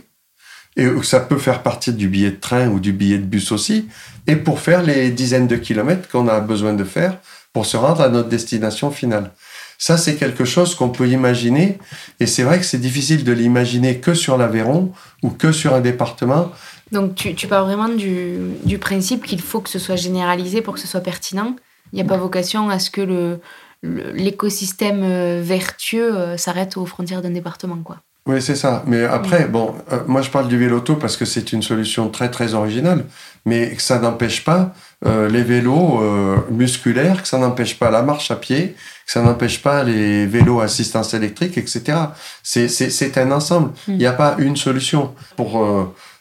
et 0.76 0.88
ça 1.04 1.20
peut 1.20 1.38
faire 1.38 1.62
partie 1.62 1.94
du 1.94 2.08
billet 2.08 2.32
de 2.32 2.36
train 2.36 2.68
ou 2.68 2.80
du 2.80 2.94
billet 2.94 3.18
de 3.20 3.26
bus 3.26 3.52
aussi, 3.52 3.88
et 4.28 4.36
pour 4.36 4.60
faire 4.60 4.82
les 4.82 5.12
dizaines 5.12 5.48
de 5.48 5.56
kilomètres 5.56 6.10
qu'on 6.10 6.28
a 6.28 6.40
besoin 6.40 6.74
de 6.74 6.84
faire 6.84 7.18
pour 7.54 7.66
se 7.66 7.78
rendre 7.78 8.02
à 8.02 8.10
notre 8.10 8.30
destination 8.30 8.92
finale. 8.92 9.32
Ça, 9.78 9.98
c'est 9.98 10.16
quelque 10.16 10.46
chose 10.46 10.76
qu'on 10.76 10.90
peut 10.90 11.08
imaginer, 11.08 11.78
et 12.20 12.26
c'est 12.26 12.44
vrai 12.44 12.60
que 12.60 12.66
c'est 12.66 12.80
difficile 12.82 13.24
de 13.24 13.32
l'imaginer 13.32 14.00
que 14.00 14.14
sur 14.14 14.38
l'Aveyron 14.38 14.92
ou 15.24 15.30
que 15.30 15.52
sur 15.52 15.74
un 15.74 15.80
département. 15.80 16.52
Donc 16.92 17.16
tu, 17.16 17.34
tu 17.36 17.48
parles 17.48 17.66
vraiment 17.66 17.90
du 17.90 18.78
principe 18.80 19.26
qu'il 19.26 19.42
faut 19.42 19.62
que 19.62 19.70
ce 19.70 19.80
soit 19.80 19.96
généralisé 19.96 20.62
pour 20.62 20.74
que 20.74 20.80
ce 20.80 20.88
soit 20.88 21.02
pertinent. 21.02 21.56
Il 21.94 21.96
n'y 21.96 22.02
a 22.02 22.06
pas 22.06 22.18
vocation 22.18 22.70
à 22.70 22.80
ce 22.80 22.90
que 22.90 23.02
le, 23.02 23.40
l'écosystème 23.84 25.02
euh, 25.04 25.42
vertueux 25.44 26.16
euh, 26.16 26.38
s'arrête 26.38 26.78
aux 26.78 26.86
frontières 26.86 27.22
d'un 27.22 27.32
département, 27.32 27.78
quoi. 27.84 27.98
Oui, 28.26 28.42
c'est 28.42 28.56
ça. 28.56 28.84
Mais 28.86 29.06
après, 29.06 29.48
bon, 29.48 29.74
euh, 29.92 30.02
moi 30.06 30.22
je 30.22 30.30
parle 30.30 30.48
du 30.48 30.58
vélo-auto 30.58 30.96
parce 30.96 31.18
que 31.18 31.26
c'est 31.26 31.52
une 31.52 31.64
solution 31.64 32.10
très 32.10 32.30
très 32.30 32.54
originale, 32.54 33.06
mais 33.46 33.76
ça 33.80 33.98
n'empêche 33.98 34.44
pas 34.44 34.74
les 35.06 35.44
vélos 35.44 36.04
musculaires, 36.52 37.22
que 37.22 37.28
ça 37.28 37.38
n'empêche 37.38 37.80
pas 37.80 37.90
la 37.90 38.04
marche 38.04 38.32
à 38.32 38.36
pied, 38.36 38.76
que 39.06 39.12
ça 39.12 39.22
n'empêche 39.22 39.64
pas 39.64 39.82
les 39.84 40.26
vélos 40.28 40.60
assistance 40.60 41.14
électrique, 41.14 41.58
etc. 41.58 41.98
C'est 42.44 43.18
un 43.18 43.32
ensemble. 43.32 43.70
Hmm. 43.88 43.94
Il 43.94 43.98
n'y 43.98 44.06
a 44.06 44.12
pas 44.12 44.36
une 44.38 44.58
solution 44.58 45.16
pour 45.38 45.66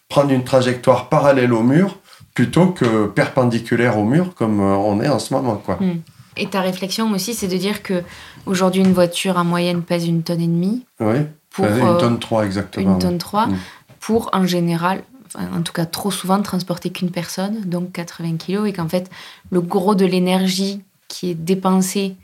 prendre 0.08 0.30
une 0.30 0.44
trajectoire 0.44 1.08
parallèle 1.08 1.52
au 1.52 1.64
mur 1.64 1.98
plutôt 2.38 2.68
que 2.68 3.08
perpendiculaire 3.08 3.98
au 3.98 4.04
mur 4.04 4.32
comme 4.36 4.60
on 4.60 5.00
est 5.00 5.08
en 5.08 5.18
ce 5.18 5.34
moment, 5.34 5.56
quoi. 5.56 5.74
Hmm. 5.80 6.02
Et 6.36 6.46
ta 6.46 6.60
réflexion 6.60 7.10
aussi, 7.10 7.34
c'est 7.34 7.48
de 7.48 7.56
dire 7.56 7.82
que 7.82 8.04
aujourd'hui 8.46 8.80
une 8.80 8.92
voiture 8.92 9.36
en 9.38 9.42
moyenne 9.42 9.82
pèse 9.82 10.06
une 10.06 10.22
tonne 10.22 10.40
et 10.40 10.46
demie. 10.46 10.86
Oui. 11.00 11.16
Pour, 11.50 11.64
une 11.64 11.72
euh, 11.72 11.98
tonne 11.98 12.20
trois 12.20 12.44
exactement. 12.44 12.92
Une 12.92 12.98
tonne 13.00 13.18
trois. 13.18 13.48
Mm. 13.48 13.56
Pour 13.98 14.30
en 14.32 14.46
général, 14.46 15.02
en 15.36 15.62
tout 15.62 15.72
cas 15.72 15.84
trop 15.84 16.12
souvent, 16.12 16.40
transporter 16.40 16.90
qu'une 16.90 17.10
personne, 17.10 17.62
donc 17.62 17.90
80 17.90 18.36
kilos, 18.36 18.68
et 18.68 18.72
qu'en 18.72 18.88
fait 18.88 19.10
le 19.50 19.60
gros 19.60 19.96
de 19.96 20.06
l'énergie 20.06 20.80
qui 21.08 21.30
est 21.30 21.34
dépensée 21.34 22.14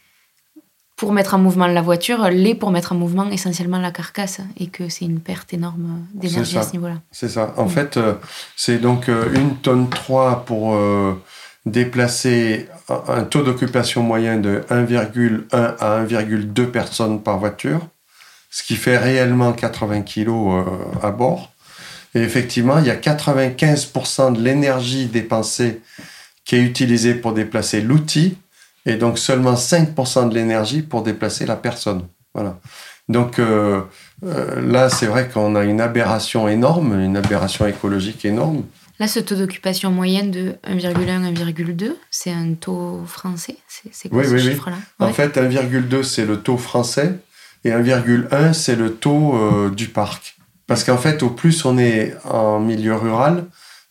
pour 0.96 1.12
mettre 1.12 1.34
en 1.34 1.38
mouvement 1.38 1.66
la 1.66 1.82
voiture 1.82 2.28
l'est 2.30 2.54
pour 2.54 2.70
mettre 2.70 2.92
en 2.92 2.94
mouvement 2.94 3.28
essentiellement 3.30 3.80
la 3.80 3.90
carcasse 3.90 4.40
et 4.58 4.68
que 4.68 4.88
c'est 4.88 5.04
une 5.04 5.20
perte 5.20 5.52
énorme 5.52 6.06
d'énergie 6.14 6.56
à 6.56 6.62
ce 6.62 6.72
niveau-là. 6.72 7.00
C'est 7.10 7.28
ça. 7.28 7.52
En 7.56 7.66
mm. 7.66 7.68
fait, 7.68 7.96
euh, 7.96 8.14
c'est 8.56 8.78
donc 8.78 9.08
euh, 9.08 9.34
une 9.34 9.56
tonne 9.56 9.90
3 9.90 10.44
pour 10.44 10.76
déplacer 11.66 12.68
un 13.08 13.24
taux 13.24 13.42
d'occupation 13.42 14.02
moyen 14.02 14.38
de 14.38 14.62
1,1 14.70 15.44
à 15.52 16.04
1,2 16.04 16.66
personnes 16.66 17.22
par 17.22 17.38
voiture, 17.38 17.80
ce 18.50 18.62
qui 18.62 18.76
fait 18.76 18.98
réellement 18.98 19.52
80 19.52 20.02
kilos 20.02 20.64
euh, 20.66 21.06
à 21.06 21.10
bord. 21.10 21.52
Et 22.14 22.20
effectivement, 22.20 22.78
il 22.78 22.86
y 22.86 22.90
a 22.90 22.96
95% 22.96 24.34
de 24.34 24.42
l'énergie 24.42 25.06
dépensée 25.06 25.80
qui 26.44 26.56
est 26.56 26.62
utilisée 26.62 27.14
pour 27.14 27.32
déplacer 27.32 27.80
l'outil 27.80 28.36
et 28.86 28.96
donc 28.96 29.18
seulement 29.18 29.54
5% 29.54 30.28
de 30.28 30.34
l'énergie 30.34 30.82
pour 30.82 31.02
déplacer 31.02 31.46
la 31.46 31.56
personne. 31.56 32.02
Voilà. 32.34 32.58
Donc 33.08 33.38
euh, 33.38 33.82
euh, 34.24 34.60
là, 34.60 34.88
c'est 34.88 35.06
vrai 35.06 35.28
qu'on 35.28 35.54
a 35.56 35.64
une 35.64 35.80
aberration 35.80 36.48
énorme, 36.48 36.98
une 37.00 37.16
aberration 37.16 37.66
écologique 37.66 38.24
énorme. 38.24 38.64
Là, 39.00 39.08
ce 39.08 39.20
taux 39.20 39.34
d'occupation 39.34 39.90
moyenne 39.90 40.30
de 40.30 40.54
1,1, 40.68 41.34
1,2, 41.34 41.96
c'est 42.10 42.30
un 42.30 42.54
taux 42.54 43.02
français? 43.06 43.56
C'est 43.90 44.08
quoi 44.08 44.24
ce 44.24 44.38
chiffre-là? 44.38 44.76
En 45.00 45.12
fait, 45.12 45.36
1,2, 45.36 46.02
c'est 46.04 46.24
le 46.24 46.38
taux 46.38 46.56
français 46.56 47.18
et 47.64 47.70
1,1, 47.70 48.52
c'est 48.52 48.76
le 48.76 48.94
taux 48.94 49.34
euh, 49.36 49.70
du 49.70 49.88
parc. 49.88 50.36
Parce 50.66 50.84
qu'en 50.84 50.96
fait, 50.96 51.22
au 51.22 51.30
plus 51.30 51.64
on 51.64 51.76
est 51.76 52.14
en 52.24 52.60
milieu 52.60 52.94
rural, 52.94 53.44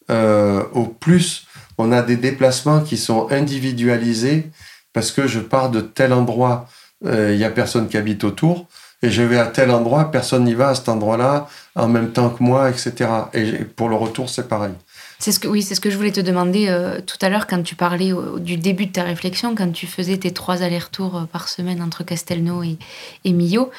au 0.10 0.86
plus 0.86 1.46
on 1.78 1.92
a 1.92 2.02
des 2.02 2.18
déplacements 2.18 2.82
qui 2.82 2.98
sont 2.98 3.28
individualisés 3.32 4.50
parce 4.94 5.12
que 5.12 5.28
je 5.28 5.40
pars 5.40 5.70
de 5.70 5.82
tel 5.82 6.14
endroit, 6.14 6.68
euh, 7.06 7.32
il 7.34 7.38
n'y 7.38 7.44
a 7.44 7.50
personne 7.50 7.90
qui 7.90 7.98
habite 7.98 8.24
autour, 8.24 8.68
et 9.02 9.10
je 9.10 9.22
vais 9.22 9.38
à 9.38 9.48
tel 9.48 9.72
endroit, 9.72 10.12
personne 10.12 10.46
n'y 10.46 10.54
va 10.54 10.70
à 10.70 10.76
cet 10.76 10.88
endroit-là 10.88 11.50
en 11.76 11.90
même 11.90 12.12
temps 12.12 12.30
que 12.30 12.42
moi, 12.42 12.70
etc. 12.70 13.10
Et 13.34 13.66
pour 13.66 13.90
le 13.90 13.96
retour, 13.96 14.30
c'est 14.30 14.48
pareil. 14.48 14.74
C'est 15.20 15.32
ce 15.32 15.40
que, 15.40 15.48
oui, 15.48 15.62
c'est 15.62 15.76
ce 15.76 15.82
que 15.82 15.90
je 15.90 15.98
voulais 15.98 16.12
te 16.12 16.22
demander 16.22 16.68
euh, 16.68 17.00
tout 17.02 17.18
à 17.22 17.30
l'heure 17.30 17.48
quand 17.48 17.62
tu 17.64 17.76
parlais 17.76 18.12
du 18.40 18.58
début 18.58 18.86
de 18.86 18.92
ta 18.92 19.04
réflexion, 19.04 19.56
quand 19.56 19.72
tu 19.72 19.88
faisais 19.88 20.18
tes 20.18 20.32
trois 20.32 20.64
allers-retours 20.64 21.18
euh, 21.18 21.26
par 21.26 21.50
semaine 21.50 21.82
entre 21.82 22.04
Castelnau 22.04 22.64
et, 22.64 22.78
et 23.26 23.34
Millau. 23.34 23.72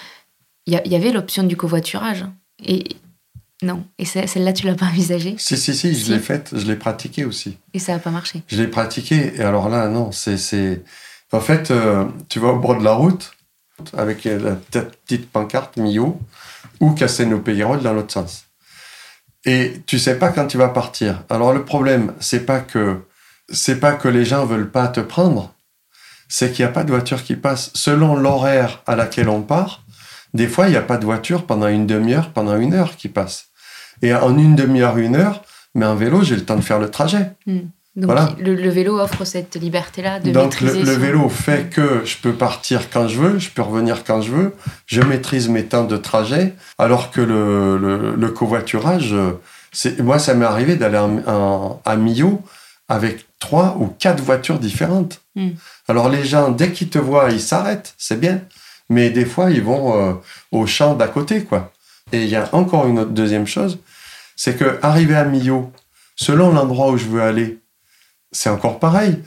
Il 0.67 0.73
y, 0.73 0.97
avait 0.97 1.13
l'option 1.13 1.43
du 1.43 1.59
covoiturage. 1.59 2.25
Et 2.65 2.97
non. 3.63 3.85
Et 3.99 4.07
celle-là, 4.07 4.55
tu 4.55 4.67
l'as 4.67 4.75
pas 4.75 4.87
envisagée? 4.87 5.35
Si, 5.39 5.59
si, 5.59 5.75
si, 5.75 5.95
je 5.95 6.13
l'ai 6.13 6.19
faite, 6.19 6.51
je 6.55 6.67
l'ai 6.67 6.77
pratiquée 6.77 7.27
aussi. 7.27 7.59
Et 7.75 7.79
ça 7.79 7.93
n'a 7.93 7.99
pas 7.99 8.11
marché? 8.11 8.43
Je 8.49 8.57
l'ai 8.57 8.69
pratiquée. 8.69 9.35
Et 9.37 9.43
alors 9.43 9.69
là, 9.69 9.89
non, 9.89 10.11
c'est. 10.13 10.83
En 11.35 11.41
fait, 11.41 11.71
euh, 11.71 12.05
tu 12.29 12.39
vas 12.39 12.49
au 12.49 12.59
bord 12.59 12.79
de 12.79 12.85
la 12.85 12.93
route 12.93 13.33
avec 13.97 14.25
la 14.25 14.55
petite 14.55 15.31
pancarte 15.31 15.77
Millau 15.77 16.21
ou 16.81 16.93
Castelnau-Payerol 16.93 17.83
dans 17.83 17.93
l'autre 17.93 18.13
sens 18.13 18.45
et 19.45 19.83
tu 19.87 19.99
sais 19.99 20.19
pas 20.19 20.31
quand 20.31 20.47
tu 20.47 20.57
vas 20.57 20.69
partir. 20.69 21.23
Alors 21.29 21.53
le 21.53 21.65
problème, 21.65 22.13
c'est 22.21 22.47
pas 22.47 22.61
que 22.61 23.03
c'est 23.51 23.79
pas 23.79 23.93
que 23.93 24.09
les 24.09 24.25
gens 24.25 24.47
veulent 24.47 24.71
pas 24.71 24.89
te 24.89 25.01
prendre, 25.01 25.53
c'est 26.29 26.53
qu'il 26.53 26.65
n'y 26.65 26.71
a 26.71 26.73
pas 26.73 26.85
de 26.85 26.91
voiture 26.91 27.23
qui 27.23 27.37
passe 27.37 27.71
selon 27.75 28.17
l'horaire 28.17 28.83
à 28.87 28.97
laquelle 28.97 29.29
on 29.29 29.43
part. 29.43 29.83
Des 30.33 30.49
fois, 30.49 30.67
il 30.67 30.71
n'y 30.71 30.77
a 30.77 30.83
pas 30.83 30.97
de 30.97 31.05
voiture 31.05 31.47
pendant 31.47 31.69
une 31.69 31.87
demi-heure, 31.87 32.31
pendant 32.31 32.57
une 32.57 32.75
heure 32.75 32.97
qui 32.97 33.09
passe. 33.09 33.49
Et 34.03 34.15
en 34.15 34.37
une 34.37 34.57
demi-heure, 34.57 34.97
une 34.97 35.15
heure, 35.15 35.45
mais 35.75 35.87
en 35.87 35.95
vélo, 35.95 36.23
j'ai 36.23 36.37
le 36.37 36.45
temps 36.45 36.57
de 36.57 36.63
faire 36.63 36.81
le 36.81 36.91
trajet. 36.91 37.33
Hmm. 37.47 37.69
Donc 37.97 38.11
le, 38.41 38.71
vélo 38.71 38.99
offre 38.99 39.25
cette 39.25 39.55
liberté-là 39.55 40.19
de 40.19 40.33
Donc 40.33 40.61
le, 40.61 40.73
le 40.73 40.93
vélo 40.93 41.29
fait 41.29 41.71
que 41.71 42.03
je 42.05 42.17
peux 42.17 42.33
partir 42.33 42.91
quand 42.91 43.07
je 43.07 43.21
veux, 43.21 43.39
je 43.39 43.51
peux 43.51 43.63
revenir 43.63 44.03
quand 44.03 44.21
je 44.21 44.33
veux, 44.33 44.57
je 44.87 45.01
maîtrise 45.01 45.49
mes 45.49 45.65
temps 45.65 45.85
de 45.85 45.97
trajet, 45.97 46.55
alors 46.79 47.13
que 47.13 47.21
le, 47.21 48.17
le 48.17 48.29
covoiturage, 48.31 49.15
moi 50.01 50.19
ça 50.19 50.35
m'est 50.35 50.45
arrivé 50.45 50.75
d'aller 50.75 50.99
à 51.85 51.97
Millau 51.97 52.43
avec 52.89 53.27
trois 53.39 53.77
ou 53.79 53.87
quatre 53.87 54.23
voitures 54.23 54.59
différentes. 54.59 55.21
Hmm. 55.37 55.51
Alors 55.89 56.09
les 56.09 56.25
gens, 56.25 56.51
dès 56.51 56.73
qu'ils 56.73 56.89
te 56.89 56.99
voient, 56.99 57.31
ils 57.31 57.41
s'arrêtent, 57.41 57.95
c'est 57.99 58.19
bien, 58.19 58.41
mais 58.89 59.11
des 59.11 59.25
fois 59.25 59.51
ils 59.51 59.63
vont 59.63 59.97
euh, 59.97 60.15
au 60.51 60.67
champ 60.67 60.95
d'à 60.95 61.09
côté, 61.09 61.45
quoi. 61.45 61.73
Et 62.13 62.25
il 62.25 62.29
y 62.29 62.37
a 62.37 62.49
encore 62.53 62.87
une 62.87 62.99
autre 62.99 63.11
deuxième 63.11 63.47
chose, 63.47 63.79
c'est 64.37 64.57
que 64.57 64.79
arriver 64.83 65.15
à 65.15 65.25
Millau, 65.25 65.73
selon 66.17 66.53
l'endroit 66.53 66.91
où 66.91 66.97
je 66.97 67.07
veux 67.07 67.23
aller, 67.23 67.59
c'est 68.35 68.51
encore 68.51 68.79
pareil. 68.79 69.19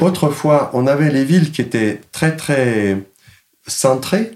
Autrefois, 0.00 0.70
on 0.72 0.86
avait 0.86 1.10
les 1.10 1.24
villes 1.24 1.52
qui 1.52 1.60
étaient 1.60 2.00
très, 2.12 2.34
très 2.34 2.98
centrées, 3.66 4.32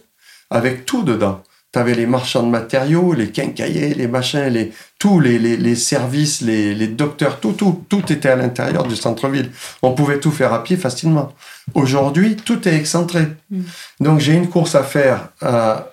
avec 0.51 0.85
tout 0.85 1.03
dedans. 1.03 1.43
Tu 1.73 1.79
avais 1.79 1.95
les 1.95 2.07
marchands 2.07 2.43
de 2.43 2.51
matériaux, 2.51 3.15
les 3.15 3.31
quincaillers, 3.31 3.95
les 3.95 4.09
machins, 4.09 4.49
les, 4.49 4.73
tous 4.99 5.21
les, 5.21 5.39
les, 5.39 5.75
services, 5.77 6.41
les, 6.41 6.75
les, 6.75 6.89
docteurs, 6.89 7.39
tout, 7.39 7.53
tout, 7.53 7.85
tout 7.89 8.13
était 8.13 8.29
à 8.29 8.37
l'intérieur 8.37 8.83
du 8.89 8.97
centre-ville. 8.97 9.51
On 9.81 9.93
pouvait 9.93 10.19
tout 10.19 10.33
faire 10.33 10.53
à 10.53 10.65
pied 10.65 10.77
facilement. 10.77 11.33
Aujourd'hui, 11.75 12.35
tout 12.35 12.67
est 12.69 12.75
excentré. 12.75 13.29
Mm. 13.51 13.61
Donc 14.01 14.19
j'ai 14.19 14.35
une 14.35 14.49
course 14.49 14.75
à 14.75 14.83
faire 14.83 15.29
à 15.41 15.93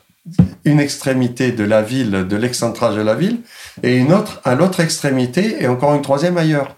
une 0.66 0.80
extrémité 0.80 1.52
de 1.52 1.64
la 1.64 1.84
ville, 1.84 2.26
de 2.28 2.36
l'excentrage 2.36 2.96
de 2.96 3.02
la 3.02 3.14
ville, 3.16 3.41
et 3.84 3.96
une 3.96 4.12
autre 4.12 4.41
à 4.44 4.56
l'autre 4.56 4.80
extrémité, 4.80 5.62
et 5.62 5.68
encore 5.68 5.94
une 5.94 6.02
troisième 6.02 6.38
ailleurs. 6.38 6.76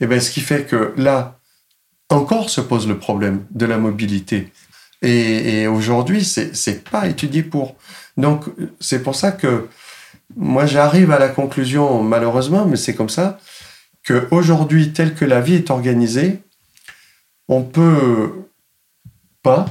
Et 0.00 0.04
eh 0.04 0.06
bien, 0.06 0.20
ce 0.20 0.30
qui 0.30 0.40
fait 0.40 0.64
que 0.64 0.92
là, 0.96 1.38
encore 2.10 2.50
se 2.50 2.60
pose 2.60 2.88
le 2.88 2.98
problème 2.98 3.44
de 3.50 3.64
la 3.66 3.78
mobilité. 3.78 4.52
Et, 5.02 5.60
et 5.60 5.66
aujourd'hui, 5.66 6.24
c'est 6.24 6.84
pas 6.90 7.06
étudié 7.06 7.42
pour. 7.42 7.76
Donc, 8.16 8.44
c'est 8.80 9.02
pour 9.02 9.14
ça 9.14 9.32
que 9.32 9.68
moi, 10.36 10.66
j'arrive 10.66 11.10
à 11.10 11.18
la 11.18 11.28
conclusion, 11.28 12.02
malheureusement, 12.02 12.66
mais 12.66 12.76
c'est 12.76 12.94
comme 12.94 13.08
ça, 13.08 13.38
qu'aujourd'hui, 14.06 14.92
tel 14.92 15.14
que 15.14 15.24
la 15.24 15.40
vie 15.40 15.54
est 15.54 15.70
organisée, 15.70 16.40
on 17.48 17.62
peut 17.62 18.32
pas 19.42 19.66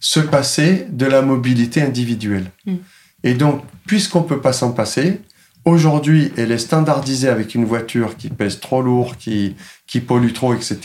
se 0.00 0.20
passer 0.20 0.86
de 0.90 1.06
la 1.06 1.22
mobilité 1.22 1.82
individuelle. 1.82 2.50
Mm. 2.66 2.76
Et 3.24 3.34
donc, 3.34 3.62
puisqu'on 3.86 4.22
peut 4.22 4.40
pas 4.40 4.52
s'en 4.52 4.72
passer, 4.72 5.20
aujourd'hui 5.68 6.32
elle 6.36 6.52
est 6.52 6.58
standardisée 6.58 7.28
avec 7.28 7.54
une 7.54 7.64
voiture 7.64 8.16
qui 8.16 8.28
pèse 8.28 8.60
trop 8.60 8.82
lourd, 8.82 9.16
qui, 9.16 9.56
qui 9.86 10.00
pollue 10.00 10.32
trop, 10.32 10.54
etc. 10.54 10.78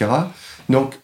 Donc, 0.70 1.00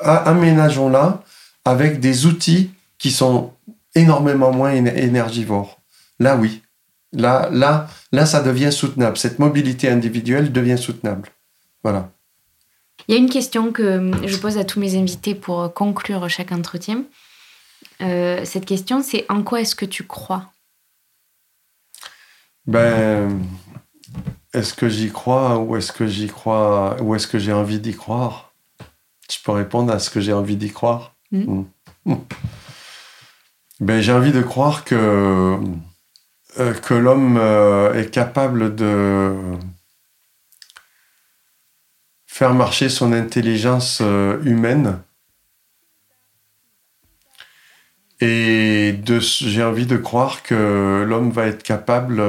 aménageons-la 0.00 1.22
avec 1.64 2.00
des 2.00 2.26
outils 2.26 2.70
qui 2.98 3.10
sont 3.10 3.52
énormément 3.94 4.52
moins 4.52 4.72
énergivores. 4.72 5.80
Là, 6.18 6.36
oui. 6.36 6.62
Là, 7.12 7.48
là, 7.50 7.88
là, 8.12 8.26
ça 8.26 8.42
devient 8.42 8.72
soutenable. 8.72 9.16
Cette 9.16 9.38
mobilité 9.38 9.88
individuelle 9.88 10.52
devient 10.52 10.78
soutenable. 10.78 11.30
Voilà. 11.82 12.10
Il 13.08 13.14
y 13.14 13.18
a 13.18 13.20
une 13.20 13.30
question 13.30 13.72
que 13.72 14.10
je 14.24 14.36
pose 14.36 14.58
à 14.58 14.64
tous 14.64 14.80
mes 14.80 14.96
invités 14.96 15.34
pour 15.34 15.72
conclure 15.72 16.28
chaque 16.28 16.52
entretien. 16.52 17.04
Euh, 18.00 18.44
cette 18.44 18.66
question, 18.66 19.02
c'est 19.02 19.24
en 19.28 19.42
quoi 19.42 19.60
est-ce 19.60 19.76
que 19.76 19.84
tu 19.84 20.04
crois 20.04 20.50
Ben, 22.66 23.40
est-ce 24.52 24.74
que 24.74 24.88
j'y 24.88 25.10
crois 25.10 25.58
ou 25.58 25.76
est-ce 25.76 25.92
que 25.92 26.06
j'y 26.06 26.28
crois 26.28 26.96
ou 27.00 27.14
est-ce 27.14 27.26
que 27.26 27.38
j'ai 27.38 27.52
envie 27.52 27.78
d'y 27.78 27.94
croire? 27.94 28.52
Je 29.30 29.38
peux 29.44 29.52
répondre 29.52 29.92
à 29.92 29.98
ce 29.98 30.10
que 30.10 30.20
j'ai 30.20 30.32
envie 30.32 30.56
d'y 30.56 30.70
croire. 30.70 31.14
Hmm. 31.32 31.64
Hmm. 32.04 32.14
Ben, 33.80 34.00
j'ai 34.00 34.12
envie 34.12 34.32
de 34.32 34.42
croire 34.42 34.84
que 34.84 35.58
euh, 36.58 36.72
que 36.72 36.94
l'homme 36.94 37.36
euh, 37.36 37.92
est 37.92 38.10
capable 38.10 38.74
de 38.74 39.34
faire 42.26 42.54
marcher 42.54 42.88
son 42.88 43.12
intelligence 43.12 43.98
euh, 44.00 44.42
humaine. 44.42 45.00
Et 48.20 48.94
j'ai 49.20 49.62
envie 49.62 49.86
de 49.86 49.96
croire 49.96 50.42
que 50.42 51.04
l'homme 51.06 51.30
va 51.30 51.46
être 51.46 51.62
capable, 51.62 52.22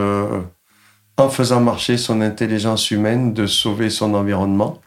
en 1.18 1.30
faisant 1.30 1.62
marcher 1.62 1.98
son 1.98 2.22
intelligence 2.22 2.92
humaine, 2.92 3.34
de 3.34 3.48
sauver 3.48 3.90
son 3.90 4.14
environnement. 4.14 4.82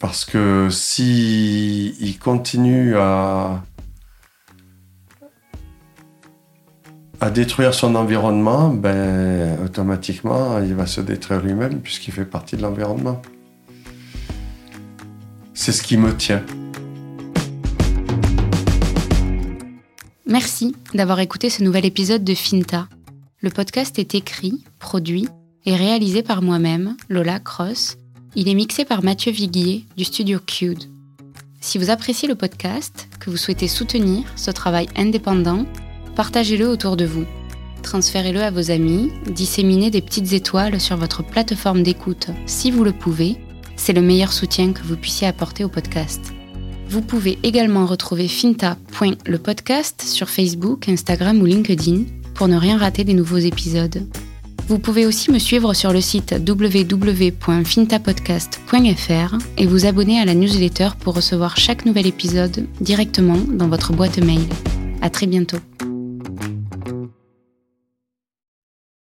Parce 0.00 0.24
que 0.24 0.68
s'il 0.70 1.94
il 2.02 2.18
continue 2.18 2.96
à, 2.96 3.62
à 7.20 7.30
détruire 7.30 7.72
son 7.72 7.94
environnement, 7.94 8.68
ben, 8.68 9.58
automatiquement, 9.64 10.58
il 10.58 10.74
va 10.74 10.86
se 10.86 11.00
détruire 11.00 11.40
lui-même 11.40 11.80
puisqu'il 11.80 12.12
fait 12.12 12.26
partie 12.26 12.56
de 12.56 12.62
l'environnement. 12.62 13.22
C'est 15.54 15.72
ce 15.72 15.82
qui 15.82 15.96
me 15.96 16.14
tient. 16.14 16.42
Merci 20.54 20.76
d'avoir 20.94 21.18
écouté 21.18 21.50
ce 21.50 21.64
nouvel 21.64 21.84
épisode 21.84 22.22
de 22.22 22.32
Finta. 22.32 22.86
Le 23.40 23.50
podcast 23.50 23.98
est 23.98 24.14
écrit, 24.14 24.62
produit 24.78 25.26
et 25.66 25.74
réalisé 25.74 26.22
par 26.22 26.42
moi-même, 26.42 26.96
Lola 27.08 27.40
Cross. 27.40 27.96
Il 28.36 28.48
est 28.48 28.54
mixé 28.54 28.84
par 28.84 29.02
Mathieu 29.02 29.32
Viguier 29.32 29.84
du 29.96 30.04
studio 30.04 30.38
Cued. 30.38 30.78
Si 31.60 31.76
vous 31.76 31.90
appréciez 31.90 32.28
le 32.28 32.36
podcast, 32.36 33.08
que 33.18 33.30
vous 33.30 33.36
souhaitez 33.36 33.66
soutenir 33.66 34.32
ce 34.36 34.52
travail 34.52 34.86
indépendant, 34.94 35.66
partagez-le 36.14 36.68
autour 36.68 36.96
de 36.96 37.04
vous. 37.04 37.24
Transférez-le 37.82 38.40
à 38.40 38.52
vos 38.52 38.70
amis, 38.70 39.10
disséminez 39.26 39.90
des 39.90 40.02
petites 40.02 40.34
étoiles 40.34 40.80
sur 40.80 40.96
votre 40.96 41.24
plateforme 41.24 41.82
d'écoute 41.82 42.28
si 42.46 42.70
vous 42.70 42.84
le 42.84 42.92
pouvez. 42.92 43.38
C'est 43.74 43.92
le 43.92 44.02
meilleur 44.02 44.32
soutien 44.32 44.72
que 44.72 44.84
vous 44.84 44.96
puissiez 44.96 45.26
apporter 45.26 45.64
au 45.64 45.68
podcast. 45.68 46.32
Vous 46.88 47.02
pouvez 47.02 47.38
également 47.42 47.86
retrouver 47.86 48.28
finta.le 48.28 49.38
podcast 49.38 50.02
sur 50.02 50.28
Facebook, 50.28 50.88
Instagram 50.88 51.40
ou 51.40 51.46
LinkedIn 51.46 52.02
pour 52.34 52.48
ne 52.48 52.56
rien 52.56 52.78
rater 52.78 53.04
des 53.04 53.14
nouveaux 53.14 53.38
épisodes. 53.38 54.06
Vous 54.66 54.78
pouvez 54.78 55.04
aussi 55.04 55.30
me 55.30 55.38
suivre 55.38 55.74
sur 55.74 55.92
le 55.92 56.00
site 56.00 56.34
www.fintapodcast.fr 56.46 59.38
et 59.58 59.66
vous 59.66 59.84
abonner 59.86 60.20
à 60.20 60.24
la 60.24 60.34
newsletter 60.34 60.88
pour 61.00 61.14
recevoir 61.14 61.58
chaque 61.58 61.84
nouvel 61.84 62.06
épisode 62.06 62.66
directement 62.80 63.36
dans 63.36 63.68
votre 63.68 63.92
boîte 63.92 64.16
mail. 64.18 64.40
À 65.02 65.10
très 65.10 65.26
bientôt. 65.26 65.58